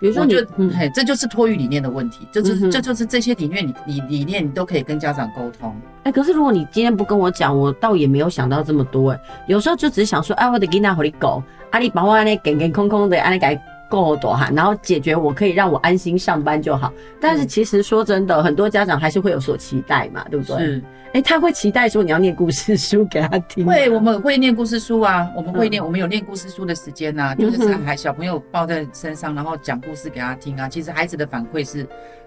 [0.00, 5.74] 比如说，就嗯，嘿，这就是托育理念的问题，这就是、嗯、这就是这些理念，你你理念你都可以跟家长沟通。
[6.02, 9.16] 哎、欸，可是如果你今天不跟我讲，我倒也没有想到这么多、欸。
[9.16, 11.42] 哎，有时候就只是想说，哎，我的囡仔和你狗，
[11.74, 13.58] 啊，你把我安尼健健康康的安尼给
[13.90, 16.92] 过多哈，然后解决我可以让我安心上班就好。
[17.20, 20.56] 但是其实说真的，很多家长还是会有所期待嘛，对不对？
[20.56, 20.82] 是。
[21.06, 23.66] 哎、欸，他会期待说你要念故事书给他听。
[23.66, 30.68] 会，我们会念故事书啊，我们会念，嗯、我们有念故事书的时间呐、啊，就是孩小朋友抱在身上，然后讲故事给他听啊。
[30.68, 31.84] 其实孩子的反馈是，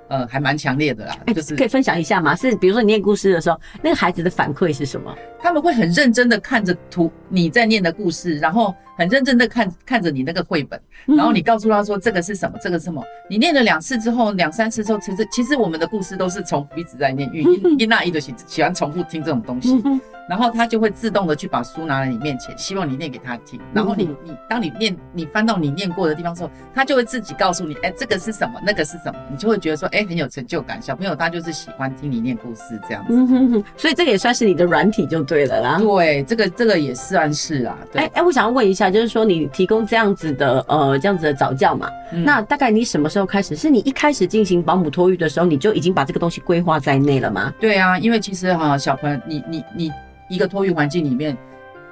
[0.10, 1.16] 呃，还蛮强烈的啦。
[1.34, 2.36] 就是、欸、可以分享一下吗？
[2.36, 5.14] 是，比如说你念故事的时候，那个孩子的反馈是什么？
[5.42, 19.82] 他们会很认真的看着图，你在念的故事，然后很认真的看看着你那个绘本，然后你告诉他说这个是什么，这个是什么，你念了两次之后，两三次之后，其实其实我们的故事都是重复一直在念，因为伊那一的喜喜欢重复听这种东西，
[20.28, 23.60] 然后他就会自动的去把书拿来你面前，希望你念给他听。
[23.74, 30.82] 然后你你当你念你翻到你念过的地方之后，他就会自己告诉你，哎，这个是什么，那个是什么，你就会觉得说，哎，很有成就感。
[30.82, 35.78] 小朋友他就是喜欢听你念故事这样子，所以这个也算是你的软体就对了啦。
[35.78, 37.78] 对，这个这个也算是啊。
[37.94, 43.56] 哎哎，我想要问一下，就是说你提供这样子的呃这样子的早教嘛，那大概你什么时候开始？
[43.56, 47.54] 是你一开始进行保姆托育的时候，你就已经把这个东西规划在内了吗？
[47.60, 49.92] 对啊，因为其实哈，小朋友，你你你
[50.30, 51.38] 一个托育环境里面，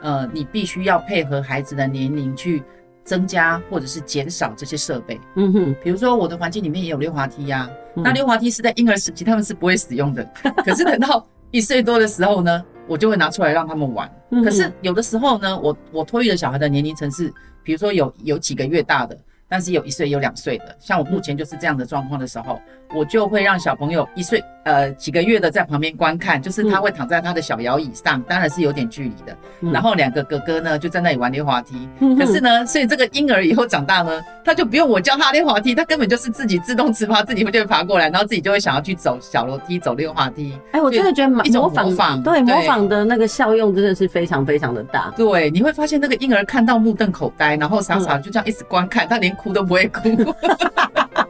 [0.02, 2.64] 呃，你必须要配合孩子的年龄去
[3.04, 5.20] 增加或者是减少这些设备。
[5.36, 10.28] 嗯哼，比如说我的环境里面也有溜滑梯呀、啊，嗯、那溜滑梯是在婴儿时期他们是不会使用的，
[10.66, 14.10] 可是等到一岁多的时候呢，我就会拿出来让他们玩。
[14.32, 17.34] 嗯、可是有的时候呢，我我托育的小孩的年龄层是，
[17.64, 19.18] 比如说有有几个月大的。
[19.48, 22.60] 但是有一岁有两岁的，像我目前就是这样的状况的时候，
[22.94, 29.36] 我就会让小朋友一岁呃几个月的在旁边观看，就是他会躺在他的小摇椅上，当然是有点距离的。
[29.72, 31.88] 然后两个哥哥呢就在那里玩溜滑梯。
[32.18, 40.58] 可是呢，所以这个婴儿以后长大呢，他就不用我教他溜滑梯，他根本就是自己自动自发，自己会就会爬过来，然后自己就会想要去走小楼梯、走溜滑梯。
[40.72, 45.12] 哎，我真的觉得一种模仿，对模仿的那个效用真的是非常非常的大。
[45.18, 50.34] 对，你会发现那个婴儿看到目瞪口呆，然后傻傻就这样一直观看，他连哭都不会哭。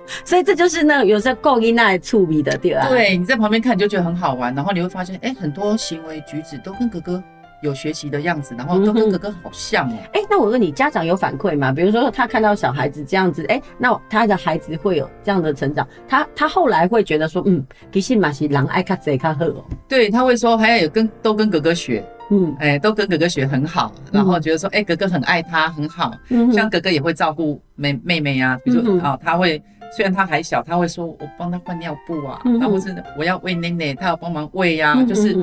[0.26, 2.90] 所以这就是那有时候够音那触笔的地方。
[2.90, 7.24] 对，你在旁边看你就觉得很好玩，然后你会发现，哎，很多行为举止都跟哥哥
[7.62, 9.98] 有学习的样子，然后都跟哥哥好像哦。
[10.14, 11.72] 哎、嗯，那我问你，家长有反馈吗？
[11.72, 19.66] 比如说他看到小孩子这样子，哎，那他的孩子会有这样的成长，他他后来会觉得说，嗯，其实嘛是人爱看贼看好哦。
[19.88, 22.04] 对，他会说，还要有跟都跟哥哥学。
[22.32, 26.12] 嗯，哎，都跟哥哥学很好，然后觉得说，哎，哥哥很爱他，很好。
[26.30, 29.62] 嗯，像哥哥也会照顾妹妹妹呀，比如说啊，他会
[29.96, 35.34] 虽然他还小，他会说我帮他换尿布啊，然后是我要喂奶奶，他要帮忙喂呀，就是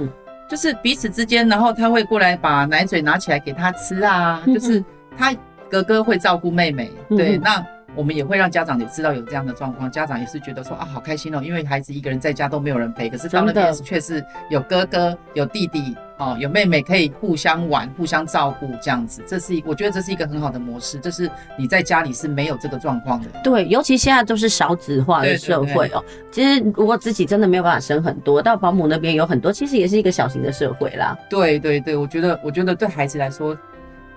[0.49, 4.85] 就是彼此之间，然后他会过来把奶嘴拿起来给他吃啊，就是
[5.17, 5.35] 他
[5.71, 7.65] 哥哥会照顾妹妹，对，那
[7.95, 15.97] 我们也会让家长也知道有这样的状况，家长也是觉得说啊，好开心哦，因为孩子一个人在家都没有人陪，可是到那边却是有哥哥有弟弟。
[16.19, 20.97] 哦，有妹妹可以互相玩、互相照顾，这样子，这是一，我觉得这是一个很好的模式。
[21.01, 21.29] 就是
[21.59, 23.29] 你在家里是没有这个状况的。
[23.43, 26.05] 对，尤其现在都是少子化的社会哦。
[26.31, 31.19] 其实如果自己真的没有办法生很多，到保姆那边有很多，其实也是一个小型的社会啦。
[31.29, 33.59] 对对对，我觉得，我觉得对孩子来说，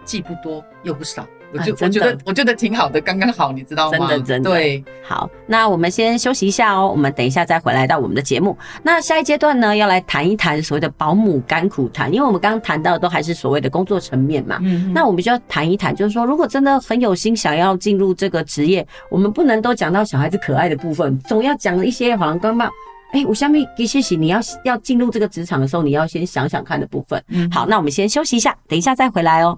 [0.03, 1.25] 既不多又不少。
[1.53, 3.97] 我就我觉得我觉得挺好的，刚刚好，你知道吗？
[3.97, 4.83] 真的真的对。
[5.03, 8.57] 好，那我们先休息一下哦，我们等一下再回来到我们的节目。
[8.83, 14.59] 那下一阶段呢，要来谈一谈所谓的保姆甘苦谈，因为我们刚刚谈到的都还是所谓的工作层面嘛。
[14.63, 14.91] 嗯。
[14.93, 22.69] 那我们就要谈一谈，就是说，如果真的很有心想要进入这个职业，我们不能都讲到小孩子可爱的部分，总要讲一些好像刚刚
[23.11, 27.23] 哎，我下面给谢谢你要要进入这个职场的时候，你要先想想看的部分。
[27.29, 27.49] 嗯。
[27.51, 29.57] 好，那我们先休息一下，等一下再回来哦。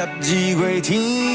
[0.00, 0.06] 十
[0.56, 1.29] 二月天，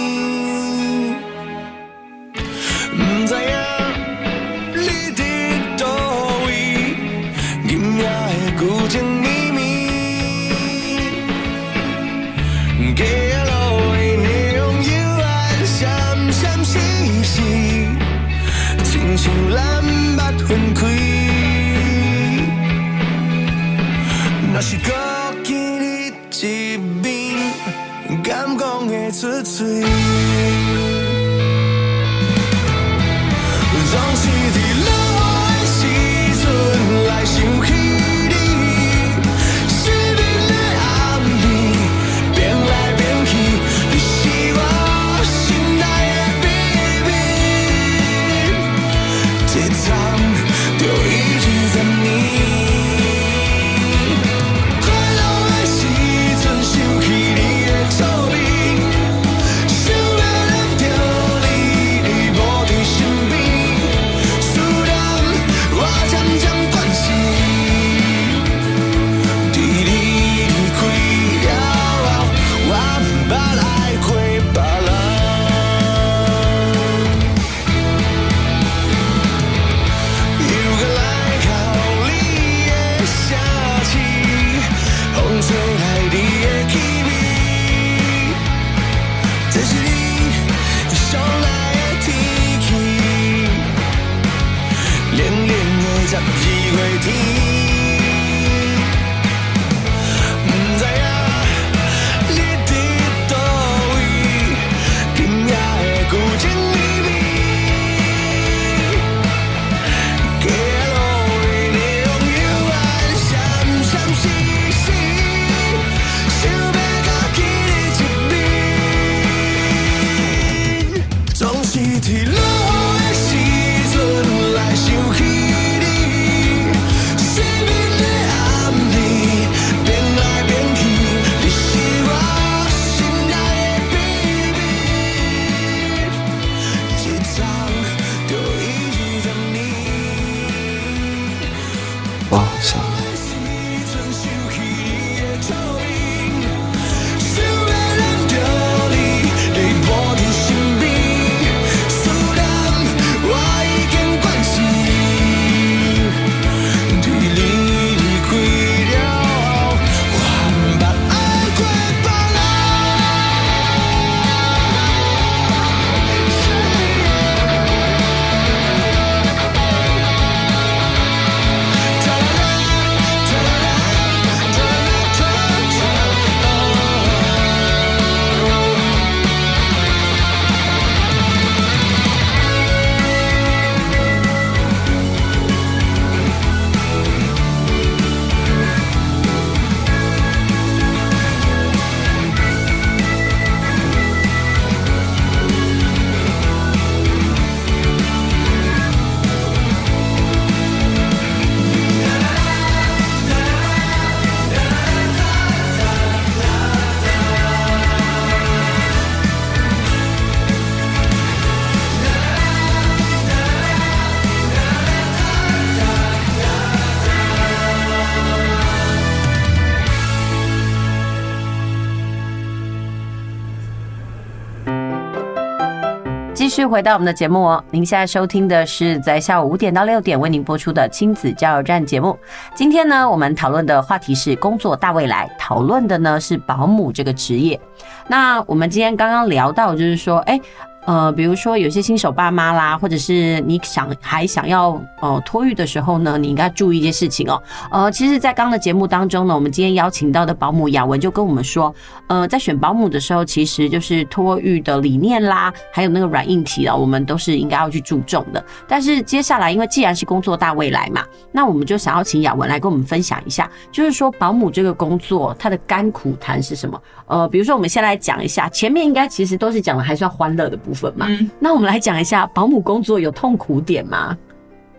[226.55, 232.17] 续回到我们的节目哦，您现在收听的是在下午五点到六点为您播出的亲子加油站节目。
[232.53, 237.59] 今天呢，我们讨论的话题是工作大未来，讨论的呢是保姆这个职业。
[238.07, 240.39] 那我们今天刚刚聊到，就是说，哎。
[240.85, 247.41] 呃，比如说有些新手爸妈啦，或者是你想还想要呃托育的时候呢，你应该注意一些事情哦。
[247.71, 251.73] 呃，其实，在刚刚的节目当中呢，我们今天邀请到的保姆雅文就跟我们说，
[252.07, 258.43] 呃，在选保姆的时候，其实就是托育的理念啦，还有那个软硬体啊，我们都是应该要去注重的。
[258.67, 266.79] 但是接下来，因为既然是工作大未来嘛，那我们就想要请雅文来跟我们分享一下，就是说保姆这个工作它的甘苦谈是什么？
[267.07, 270.74] 呃，比如说我们先来讲一下，前面应该其实都是讲的还算欢乐的部分。
[270.95, 274.17] 嘛，嗯，那我们来讲一下保姆工作有痛苦点吗？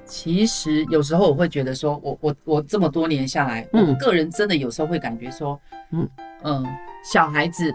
[0.05, 6.09] 其实有时候我会觉得说，我我我这么多年下来，嗯，我个人真的有时候会感觉说，嗯
[6.44, 6.66] 嗯，
[7.05, 7.74] 小孩子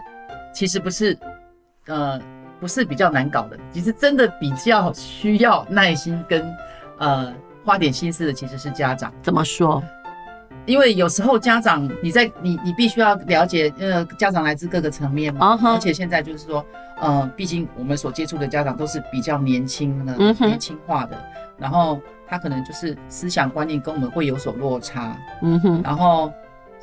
[0.54, 1.18] 其实不是，
[1.86, 2.18] 呃，
[2.58, 6.42] 不是比较难搞的，其实真的比较需要耐心跟
[6.98, 9.12] 呃花点心思的其实是家长。
[9.22, 9.82] 怎么说？
[10.66, 15.74] 因为有时候家长你在你你必须要了解，呃，家长来自各个层面嘛，uh huh.
[15.74, 16.64] 而且现在就是说，
[17.00, 20.46] 呃，毕竟我们所接触的家长都是比较年轻的、uh huh.
[20.46, 21.16] 年轻化的，
[21.58, 25.84] 然后他可能就是思想观念跟我们会有所落差，嗯哼、uh，huh.
[25.84, 26.32] 然后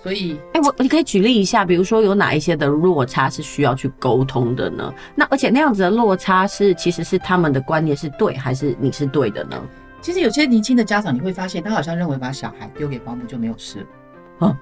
[0.02, 4.94] 所以，哎、欸，我你可以举例一下，比如说有哪一些的落差是需要去沟通的呢？
[5.16, 9.62] 那而且那样子的落差是其实是他们的观念是对，还是你是对的呢？
[10.02, 13.86] 其实有些年轻的家长，你会发现他好像认为把小孩丢给保姆就没有事了。
[14.42, 14.58] 嗯，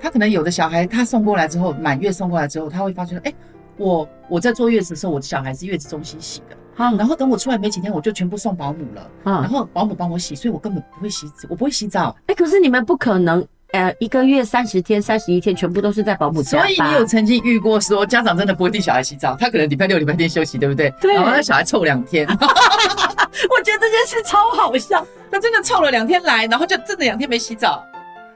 [0.00, 3.34] 他可能有的小孩他送过来之后，满月送过来之后，他会发现，哎，
[3.76, 12.16] 我我在坐月子的时候，我的小孩是月子中心洗的，哈，然后等我出来没几天，我就全部送保姆了，嗯，然后保姆帮我洗，所以我根本不会洗，我不会洗澡。
[12.26, 16.58] 哎，可是你们不可能，呃，一个月三十天、三十一天全部都是在保姆家。
[16.58, 20.90] 所以你有曾经遇过说家长真的不会替小孩洗澡，他可能礼拜六、礼拜天休息，对不对？
[21.00, 21.14] 对。
[21.14, 22.26] 然后让小孩凑两天。
[22.30, 27.84] 我觉得这件事超好笑，他真的凑了两天来，然后就真的两天没洗澡。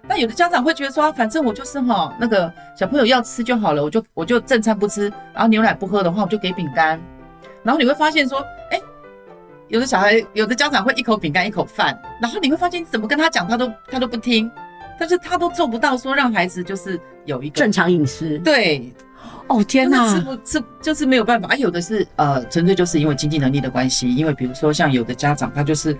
[0.07, 7.01] 那有的家长会觉得说，反正我就是哈，那个小朋友要吃就好了，我就我就正餐不吃，然后牛奶不喝的话，我就给饼干。
[7.63, 8.81] 然后你会发现说，哎，
[9.69, 14.51] 有的小孩，有的家长会一口饼干一口饭，然后你会发现你怎么跟他讲，他都他都不听，
[15.03, 18.39] 但是他都做不到说让孩子就是有一个正常饮食。
[18.39, 18.93] 对。
[19.49, 21.57] 哦天哪，吃不吃就是没有办法啊！
[21.57, 25.99] 有的是呃，纯粹就是因为经济能力的关系，因为比如说像有的家长他就是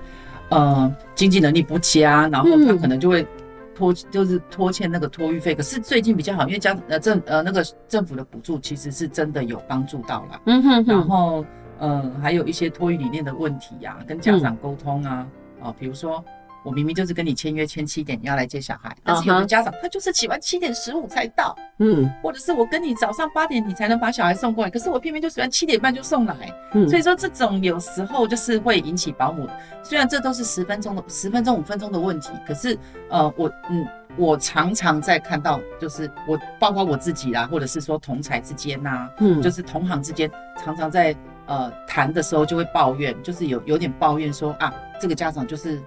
[0.51, 3.27] 呃经济能力不佳，然后他可能就会
[3.75, 5.57] 拖，就是拖欠那个托育费。
[5.57, 10.41] 可是最近比较好，因为家呃政呃那个政府的补助其实是真的有帮助到了。
[10.47, 11.45] 嗯哼，然后
[11.81, 15.27] 呃还有一些托育理念的问题呀、啊，跟家长沟通啊，
[15.61, 16.25] 哦，比如说。
[16.65, 26.35] 我明明就是跟你签约签七点，你要来接小孩，但是有的家长他就是喜欢七点十五才到，嗯，或者是我跟你早上八点你才能把小孩送过来，可是我偏偏就喜欢七点半就送来，
[26.75, 29.49] 嗯，所以说这种有时候就是会引起保姆，
[29.83, 32.79] 虽然这都是十分钟的十分钟五分钟的问题，可是
[33.11, 33.87] 呃我嗯
[34.17, 40.31] 我常常在看到就是我包括我自己啦，或者是说同才之间呐，嗯，就是同行之间
[40.63, 45.83] 常常在呃谈的时候就会抱怨，就是有有点抱怨说啊这个家长就是。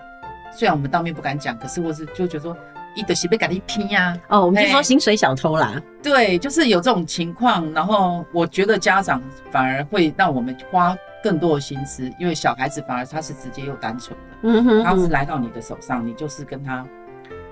[0.56, 2.56] 虽然我们当面不敢讲，可是我是就觉得说，
[2.96, 4.18] 一德西被赶一拼呀。
[4.30, 5.82] 哦，我们就说薪水小偷啦。
[6.02, 7.70] 对，就是有这种情况。
[7.74, 16.86] 然后我觉得家长反而会让我们花更多的心思，因为小孩子反而他是直接又单纯的，嗯哼，他是来到你的手上，你就是跟他，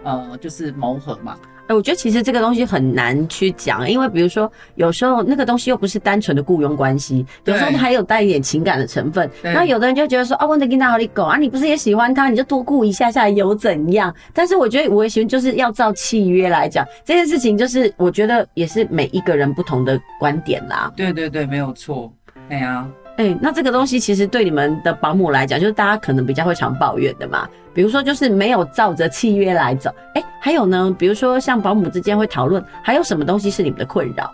[0.03, 1.35] 呃，就是磨合嘛。
[1.67, 9.31] 哎，我觉得其实这个东西很难去讲，因为比如说有时候那个东西又不是单纯的雇佣关系，有时候它还有带一点情感的成分。
[9.41, 14.13] 那有的人就觉得说，啊，我得跟他好你狗啊，你不是也喜欢他，你就多雇一下下有怎样？
[14.33, 20.91] 但是我觉得我也喜欢，就是要照契约来讲这件事情，就是我觉得也是每一个人不同的观点啦。
[20.97, 22.11] 对对对，没有错。
[22.49, 22.85] 哎呀。
[23.15, 27.47] 哎、欸，那这个东西其实对你们的保姆来讲，就是大家可能比较会常抱怨的嘛。
[27.73, 29.89] 比如说，就是没有照着契约来走。
[30.15, 34.31] 哎、欸，还有呢，比如说像保姆之间会讨论，还有什么东西是你们的困扰？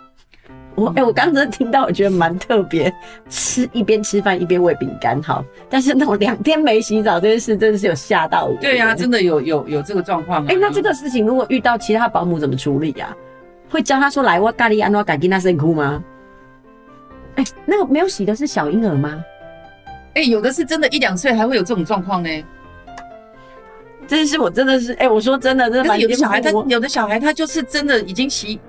[0.76, 2.90] 我哎、欸，我刚刚听到，我觉得蛮特别。
[3.28, 8.56] 吃一边吃饭一边喂饼干，好，但是那种两天没洗澡这件事，真的是有吓到我。
[8.60, 10.42] 对呀、啊，真的有有有这个状况。
[10.46, 13.14] 哎、欸，那这个事情如果遇到其他保姆怎么处理啊？
[13.68, 16.02] 会教他说来我咖喱安诺赶紧那声哭吗？
[17.36, 19.24] 哎、欸，那个没有洗的是小婴儿吗？
[20.14, 22.44] 哎、欸，有的是真的，一两岁还会有这种状况呢。
[24.06, 25.98] 真是我真的是，哎、欸，我说真的，真的。
[25.98, 28.60] 有的小孩他有的小孩他就是真的已经洗，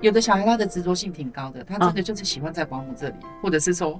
[0.00, 3.98] 有的小孩他的执着性挺高的，他真的就是喜欢在保姆这里，哦、或者是说，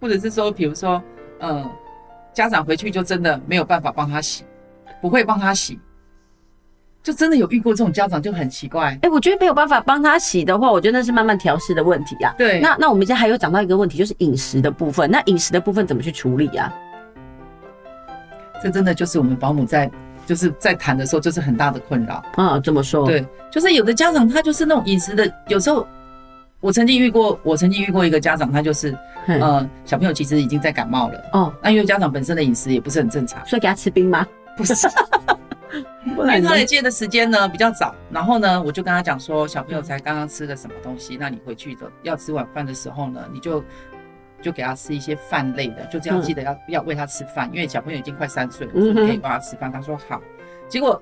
[0.00, 1.02] 或者是说，比如说，
[1.40, 1.68] 嗯，
[2.32, 4.44] 家长回去就真的没有办法帮他洗，
[5.02, 5.78] 不会帮他洗。
[7.02, 12.34] 就真的有遇过这种家长就很奇怪，哎，我觉得没有办法帮他洗的话，我觉得那是慢慢调试的问题啊。
[12.36, 15.10] 对，那那我们现在还有讲到一个问题，就是饮食的部分。
[15.10, 16.72] 那饮食的部分怎么去处理啊？
[18.62, 19.90] 这真的就是我们保姆在
[20.26, 22.60] 就是在谈的时候，就是很大的困扰啊。
[22.60, 23.06] 怎么说？
[23.06, 25.86] 对，就是有的家长他就是那种饮食的，有时候
[26.60, 28.94] 我曾经遇过，我曾经遇过一个家长，他就是
[29.26, 34.26] 呃小朋友其实已经在感冒了哦，那因为家长本身的饮食也不是很正常，所以给他吃冰吗？
[34.54, 34.74] 不是。
[36.06, 43.62] 因为他来接的时间呢比较早，然后呢，我就跟他讲说，小朋友才刚刚吃了什么东西，那你回去的要吃晚饭的时候呢，你就
[44.42, 49.70] 就给他吃一些饭类的，就这样记得要要喂他吃饭，因为小朋友已经快三岁了，所以可以帮他吃饭。
[49.70, 50.20] 他说好，
[50.68, 51.00] 结果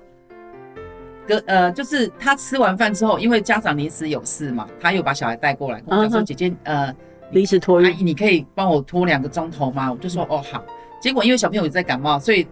[1.27, 6.93] 隔呃就是他吃完饭之后，因为家长临时有事嘛，他又把小孩带过来，跟我讲说姐姐呃
[7.31, 9.91] 临时托运，阿姨你可以帮我拖两个钟头吗？
[9.91, 10.63] 我就说哦好，
[11.01, 12.47] 结果因为小朋友也在感冒，所以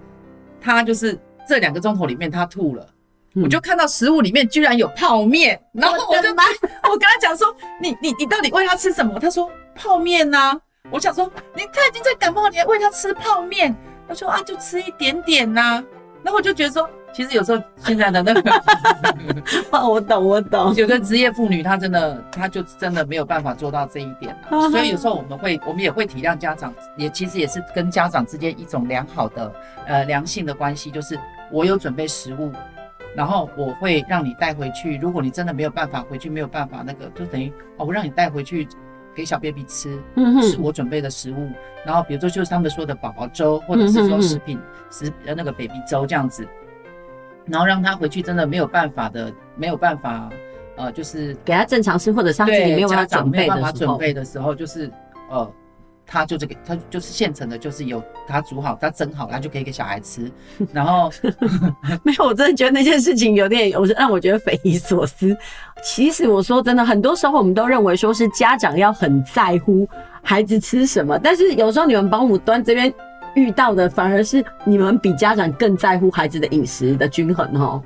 [0.59, 1.17] 他就是。
[1.47, 2.85] 这两个钟头里面，他吐了，
[3.35, 6.29] 嗯、我就看到食物里面居然有泡面，然后我就
[6.89, 9.19] 我跟他讲说，你你你到底喂他吃什么？
[9.19, 10.61] 他说泡面呐、啊。
[10.89, 13.75] 我想说，你他已经在感冒，你还喂他吃泡面？
[14.07, 15.83] 他说啊，就吃一点点呐、啊。
[16.23, 18.51] 然后我就觉得说，其实有时候现在的那个，
[19.85, 24.69] 我懂我懂，有的职业妇女她真的，她就真的没有办法做到这一点了。
[24.69, 29.53] 所以有时候我们会，我们也会体谅家长，也其实也是跟家长之间一种良好的
[29.85, 31.19] 呃良性的关系，就是。
[31.51, 32.51] 我有准备食物，
[33.15, 34.97] 然后我会让你带回去。
[34.97, 38.67] 如果你真的没有办法回去，没有办法那个，就等于哦，我让你带回去
[39.15, 41.49] 给小 baby 吃，嗯，是我准备的食物。
[41.85, 46.47] 然后比如说就是他们说的宝宝粥，或者是说食品食呃那个 baby 粥这样子，
[47.45, 50.29] 然后让他回去真的没有办法的，没有办法
[50.75, 54.91] 呃，就是给他正常吃，或者他自己没有办法准备的准备的时候，就是
[55.29, 55.51] 呃。
[56.07, 60.31] 他就这个，他就是现成的，就是有他煮好，他蒸好，他就可以给小孩吃。
[60.71, 61.11] 然后
[62.03, 65.37] 没有，我真的觉得那件事情有点，我让我觉得匪夷所思。
[65.83, 69.87] 其实我说真的，很多时候我们都认为说是家长要很在乎
[70.23, 72.91] 孩子吃什么，但是有时候你们保姆端这边
[73.35, 77.83] 遇到的，反而是你们比家长更在乎孩子的饮食的均衡哦。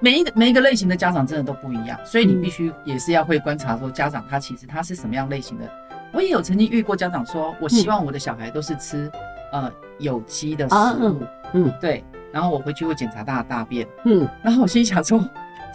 [0.00, 5.68] 每一个每一个类型的家长真的都不一样，所以你必须也是要会观察说家长他其实他是什么样类型的。
[6.12, 9.10] 我也有曾经遇过家长说，我希望我的小孩都是吃，
[9.52, 11.20] 呃，有机的食物，
[11.52, 15.18] 嗯，对，然后我回去会检查他的大便，嗯，然后我心想说，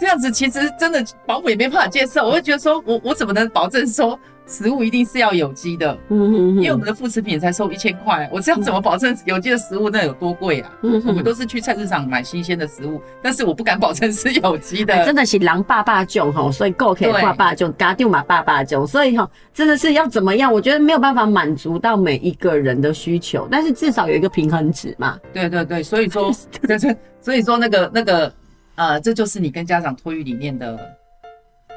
[0.04, 10.70] 这样子其实真的保姆也没办法接受，我会觉得说我我怎么能保证说食物一定是要有机的，嗯哼哼，因为我们的副食品才收一千块，我这样怎么保证有机的食物那有多贵啊？
[10.82, 14.92] 嗯，我们都是去菜市场买新鲜的食物，但是我不敢保证是有机的。
[14.92, 20.52] 欸、 真的是狼爸爸种吼，所以够可以爸爸种，家丢马爸爸种，所以吼真的是要怎么样？
[20.52, 25.18] 我觉得没有办法满足到每一个人的需求，但是至少有一个平衡值嘛。
[25.32, 26.30] 对对对，所以说，
[26.60, 28.30] 对 对，所以说那个那个
[28.76, 30.78] 呃，这就是你跟家长托育理念的。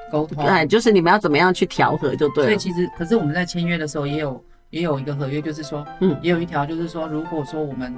[0.10, 2.50] 沟通，对，就是你们要怎么样去调和就对了。
[2.50, 7.93] 所以其实，可是我们在签约的时候也有也有一个合约，就是说，嗯，也有一条就是说，如果说我们，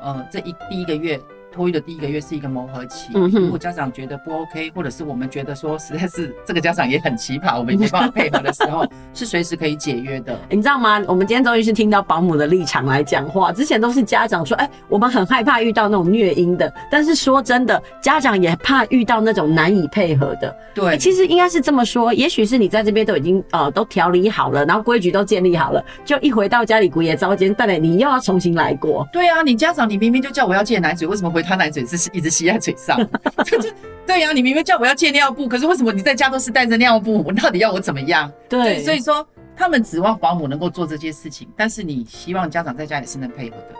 [0.00, 1.20] 呃，这一第一个月。
[1.50, 10.38] 托育的第一个月是一个磨合期，如果家长觉得不 OK，或者是我们觉得说实在是这个家长也很奇葩，我们也没办法配合的时候，是随时可以解约的。
[10.50, 11.02] 你知道吗？
[11.06, 20.54] 我们今天终于是听到保姆的立场来讲话，之前都是家长说，哎、欸，我们很害怕遇到那种虐婴的，但是说真的，家长也怕遇到那种难以配合的。
[20.74, 29.06] 对、欸，其实应该是这么说，也许是你在这边都已经呃都调理好了，然后规矩都建立好了，就一回到家里，姑爷糟践，但你又要重新来过。
[29.12, 32.10] 对啊，你家长，你明明就叫我要戒奶嘴，为什么回他奶嘴是？
[32.12, 32.98] 一直吸在嘴上，
[33.46, 33.58] 就
[34.04, 37.22] 对呀、啊，你明明叫我要戒尿布，可是为什么你在家都是带着尿布？
[37.24, 38.30] 我到底要我怎么样？
[38.48, 39.26] 对，对，所以说
[39.56, 43.74] 他们指望保姆能够做这些事情，但是你希望家长在家里是能配合的。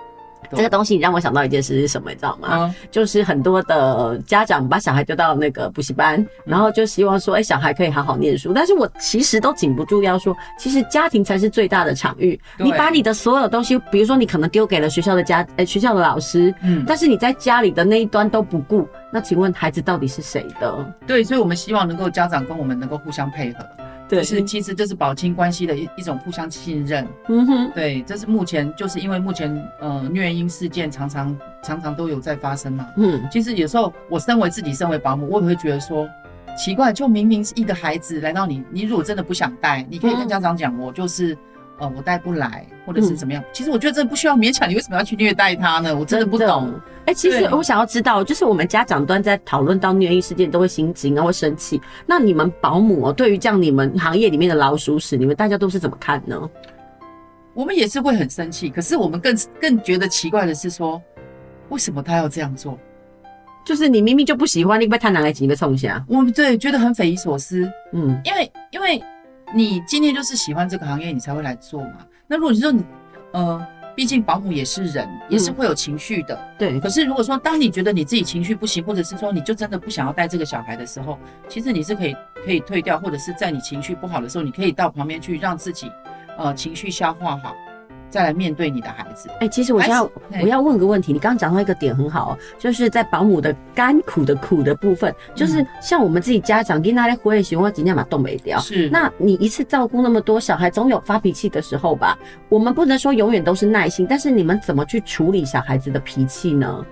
[0.52, 2.48] 这个东西你让我想到一件事是什么，你知道吗？
[2.52, 8.52] 嗯、就是很多的家长把小孩丢到那个补习班，然后就希望说，哎、欸，小孩可以好好念书。
[8.54, 12.38] 但是我其实都禁不住要说，其实家庭才是最大的场域。
[12.56, 20.94] 你把你的所有东西，比如说你可能丢给了学校的家，哎、欸，学校的老师，嗯，但是你在家里的那一端都不顾，那请问孩子到底是谁的？
[21.06, 23.64] 对，所以我们希望能够家长跟我们能够互相配合。
[24.08, 27.06] 对，是其实这是保亲关系的一一种互相信任。
[27.28, 32.86] 嗯哼，对，这是目前就是因为目前呃虐婴事件常常常常都有在发生嘛。
[32.96, 36.08] 嗯，其实有时候我身为自己身为保姆，我也会觉得说
[36.56, 41.36] 奇怪，就明明是一个孩子来到你，你如果真的不想带，你可以跟家长讲，我就是。
[41.78, 43.42] 呃，我带不来，或者是怎么样？
[43.42, 45.96] 嗯、其实我觉得这不需要勉强，你为什么要去虐待他呢？
[45.96, 46.72] 我真的不懂。
[47.06, 51.80] 哎、欸，其实我想要知道，就是我们家长端在讨论到虐婴事件都会心惊，然后会生气。
[52.04, 56.50] 那你们保姆哦，对于这样你们行业里面的老鼠屎，你们大家都是怎么看呢？
[57.54, 61.00] 我们也是会很生气，可是我们更更觉得奇怪的是说，
[61.68, 62.78] 为什么他要这样做？
[63.64, 66.04] 就是你明明就不喜欢，你被他拿来挤，被冲下。
[66.08, 67.70] 我们对觉得很匪夷所思。
[67.92, 69.00] 嗯，因为因为。
[69.54, 72.06] 你今天就是喜欢这个行业，你才会来做嘛。
[72.26, 72.84] 那如果你说你，
[73.32, 76.34] 呃，毕竟保姆也是人，也是会有情绪的。
[76.34, 76.80] 嗯、对。
[76.80, 81.18] 可是如果说当你觉得你自己情绪不行，或者是说你就真的不想要带这个小孩的时候，
[81.48, 85.90] 其实你是可以可以退掉，或者是在你情绪不好的时候，你可以到旁边去让自己，
[86.36, 87.54] 呃，情绪消化好。
[88.10, 89.28] 再来面对你的孩子。
[89.34, 90.10] 哎、欸，其实我要
[90.42, 98.58] 我要问个问题，你刚刚讲到一个点很好哦，就是在保姆的甘苦的苦的部分，就是像我们自己家长跟他来回喜欢尽量把冻没掉。
[98.60, 102.18] 是，那你一次照顾那么多小孩，总有发脾气的时候吧？
[102.48, 106.84] 我们不能说永远都是耐心，但是你们怎么去处理小孩子的脾气呢？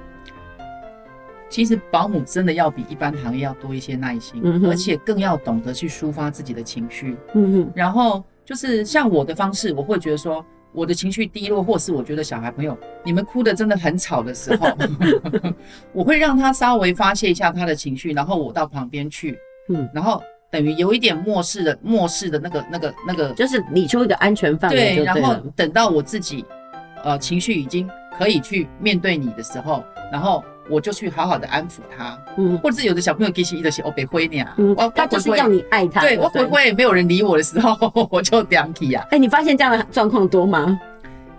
[1.49, 7.17] 其实保姆真的要比一般行业要多一些耐心，嗯、哼而且更要懂得去抒发自己的情绪。
[7.35, 10.45] 嗯哼，然后就是像我的方式，我会觉得说。
[10.73, 14.69] 我的情绪低落，或是我觉得小孩朋友你们哭的真的很吵的时候，
[15.93, 19.39] 我会让他稍微发泄一下他的情绪，然后我到旁边去，
[19.69, 26.45] 嗯，然后等于有一点漠视的漠视的那个那个那个，就是理出一个安全范围，对，然后等到我自己
[27.03, 27.89] 呃情绪已经
[28.19, 30.45] 可以去面对你的时候，然后。
[30.69, 39.07] 我就去好好的安抚他，嗯，或者是有的小朋友给起一直是欧北灰呢，嗯，他就是要你爱他，对，我回回没有人理我的时候， 我就点起呀。
[39.11, 40.79] 哎，你发现这样的状况多吗？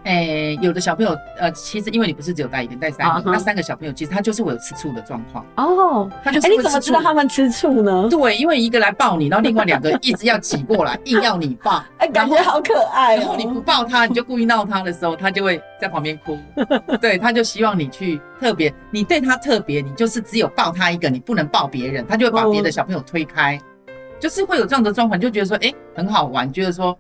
[0.07, 3.31] 哎、欸，有的小朋友，呃，其实因为你不是只有带一个，带三个，uh huh.
[3.33, 5.45] 那三个小朋友其实他就是会有吃醋的状况。
[5.57, 6.47] 哦，他就是。
[6.47, 8.07] 哎，你怎么知道他们吃醋呢？
[8.09, 11.83] 对，因为一个来抱你，然后另外两个一直要挤过来，硬要你抱。
[11.99, 13.19] 哎，感觉好可爱、哦。
[13.19, 16.37] 然后你不抱他，你就故意闹他的时候，他就会在旁边哭。
[17.01, 23.61] 对，他就希望你去特别，你对他特别，你就是只有抱他一个，你不能抱别人，他就会把别的小朋友推开，oh.
[24.21, 26.97] 就是会有这样的状况，就觉得说，哎、欸，很好玩，觉得说。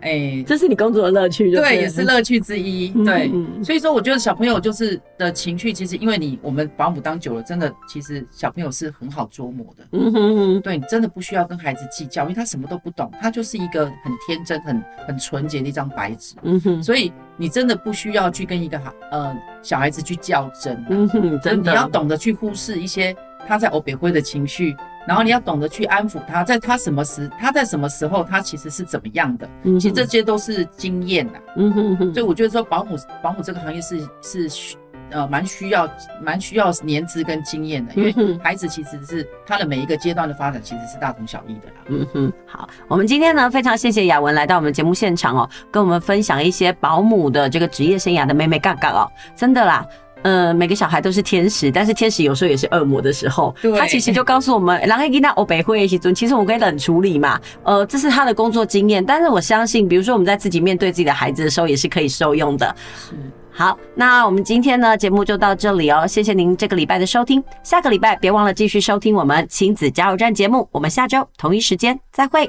[0.00, 2.88] 哎，欸、这是你工作的乐趣，对，对，也是乐趣之一。
[3.04, 9.84] 对，嗯嗯，所以说我觉得小朋友就是的情绪，其实因为你我们保姆当久了，真的其实小朋友是很好捉摸的。
[9.92, 16.36] 嗯哼哼，对，你真的不需要跟孩子计较，因为他什么都不懂，他就是一个很天真、很很纯洁的一张白纸。
[16.42, 18.80] 嗯哼，所以你真的不需要去跟一个
[19.10, 20.86] 呃小孩子去较真啊。
[20.90, 23.14] 嗯哼，真的，你要懂得去忽视一些
[23.48, 24.76] 他在欧北辉的情绪。
[25.06, 29.48] 然后你要懂得去安抚他，在他什么时，他在什么时候，他其实是怎么样的。
[29.62, 31.38] 嗯、其实这些都是经验呐。
[31.56, 32.12] 嗯哼哼。
[32.12, 34.76] 所以我觉得说保姆，保姆这个行业是是需
[35.10, 35.88] 呃蛮需要
[36.22, 41.74] 蛮需要年资跟经验的，因为孩子其实是他的每一个阶段的发展其实是大同小异的啦。
[41.86, 49.86] 嗯哼，好，我们今天呢非常谢谢雅文来到我们节目现场哦，跟我们分享一些保姆的这个职业生涯的妹妹嘎嘎哦，真的啦。
[50.22, 53.54] 呃，每个小孩都是天使，但是天使有时候也是恶魔的时候。
[53.62, 57.40] 对，他其实就告诉我们，然后给他欧北会一起做其实我们可以冷处理嘛。
[57.62, 62.74] 呃，这是他的工作经验，但是我相信，比如说我们在自己面对自己的孩子的时候，也是可以受用的。
[62.96, 63.14] 是，
[63.50, 72.48] 好，那我们今天呢节目就到这里哦，谢谢您这个礼拜的收听，下个礼拜别忘了继续收听我们亲子加油站节目，我们下周同一时间再会。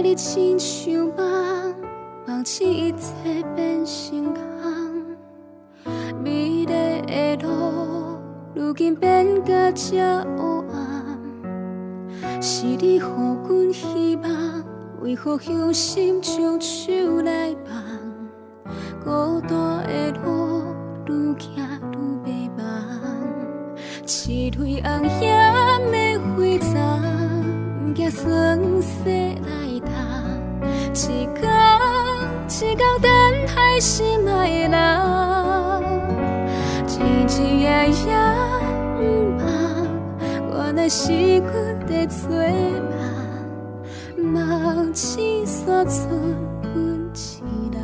[0.00, 1.74] 你亲像梦，
[2.26, 4.42] 梦醒一切变成空。
[6.22, 8.18] 美丽的路，
[8.54, 11.18] 如今变甲这黑暗。
[12.40, 14.30] 是你予阮希望，
[15.02, 16.92] 为何向心将手
[17.24, 17.82] 来放？
[19.02, 20.62] 孤单的路，
[21.06, 22.60] 愈行愈迷茫。
[24.06, 25.34] 刺对红叶
[25.90, 26.70] 的花丛，
[27.94, 28.26] 加霜
[28.80, 29.57] 雪来。
[30.98, 31.38] 一天
[32.48, 33.08] 一天等
[33.54, 34.74] 待心爱的人，
[36.88, 36.90] 日
[37.28, 37.30] 日
[37.60, 38.02] 夜夜
[38.96, 38.98] 不
[39.38, 39.40] 忘，
[40.50, 41.46] 原来是阮
[41.86, 42.28] 在做
[44.16, 45.94] 梦，梦只算出
[46.62, 46.74] 阮
[47.14, 47.16] 一
[47.72, 47.76] 人。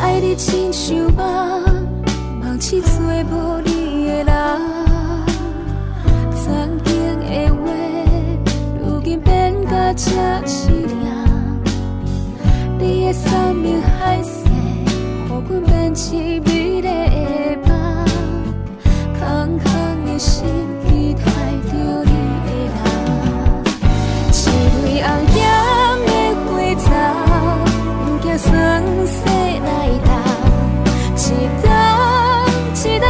[0.00, 1.69] 爱你亲像梦。
[2.70, 4.30] 是做无你的人，
[6.32, 7.66] 曾经的话，
[8.80, 10.12] 如今变甲这
[10.46, 11.04] 凄凉。
[12.78, 14.44] 你的山盟海誓，
[15.26, 16.14] 予阮变痴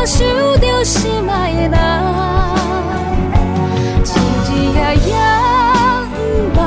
[0.06, 0.26] 想
[0.60, 1.76] 着心爱的
[4.02, 4.08] 人，一
[4.72, 5.12] 日也夜
[6.10, 6.60] 不忘，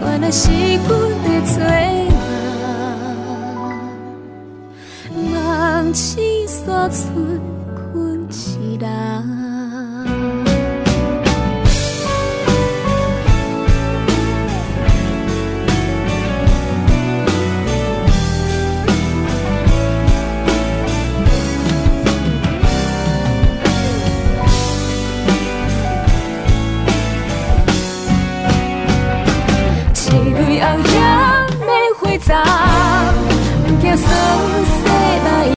[0.00, 0.48] 原来是
[0.88, 0.88] 阮
[1.24, 1.58] 的最
[5.18, 6.00] 人，梦只
[6.46, 6.94] 算出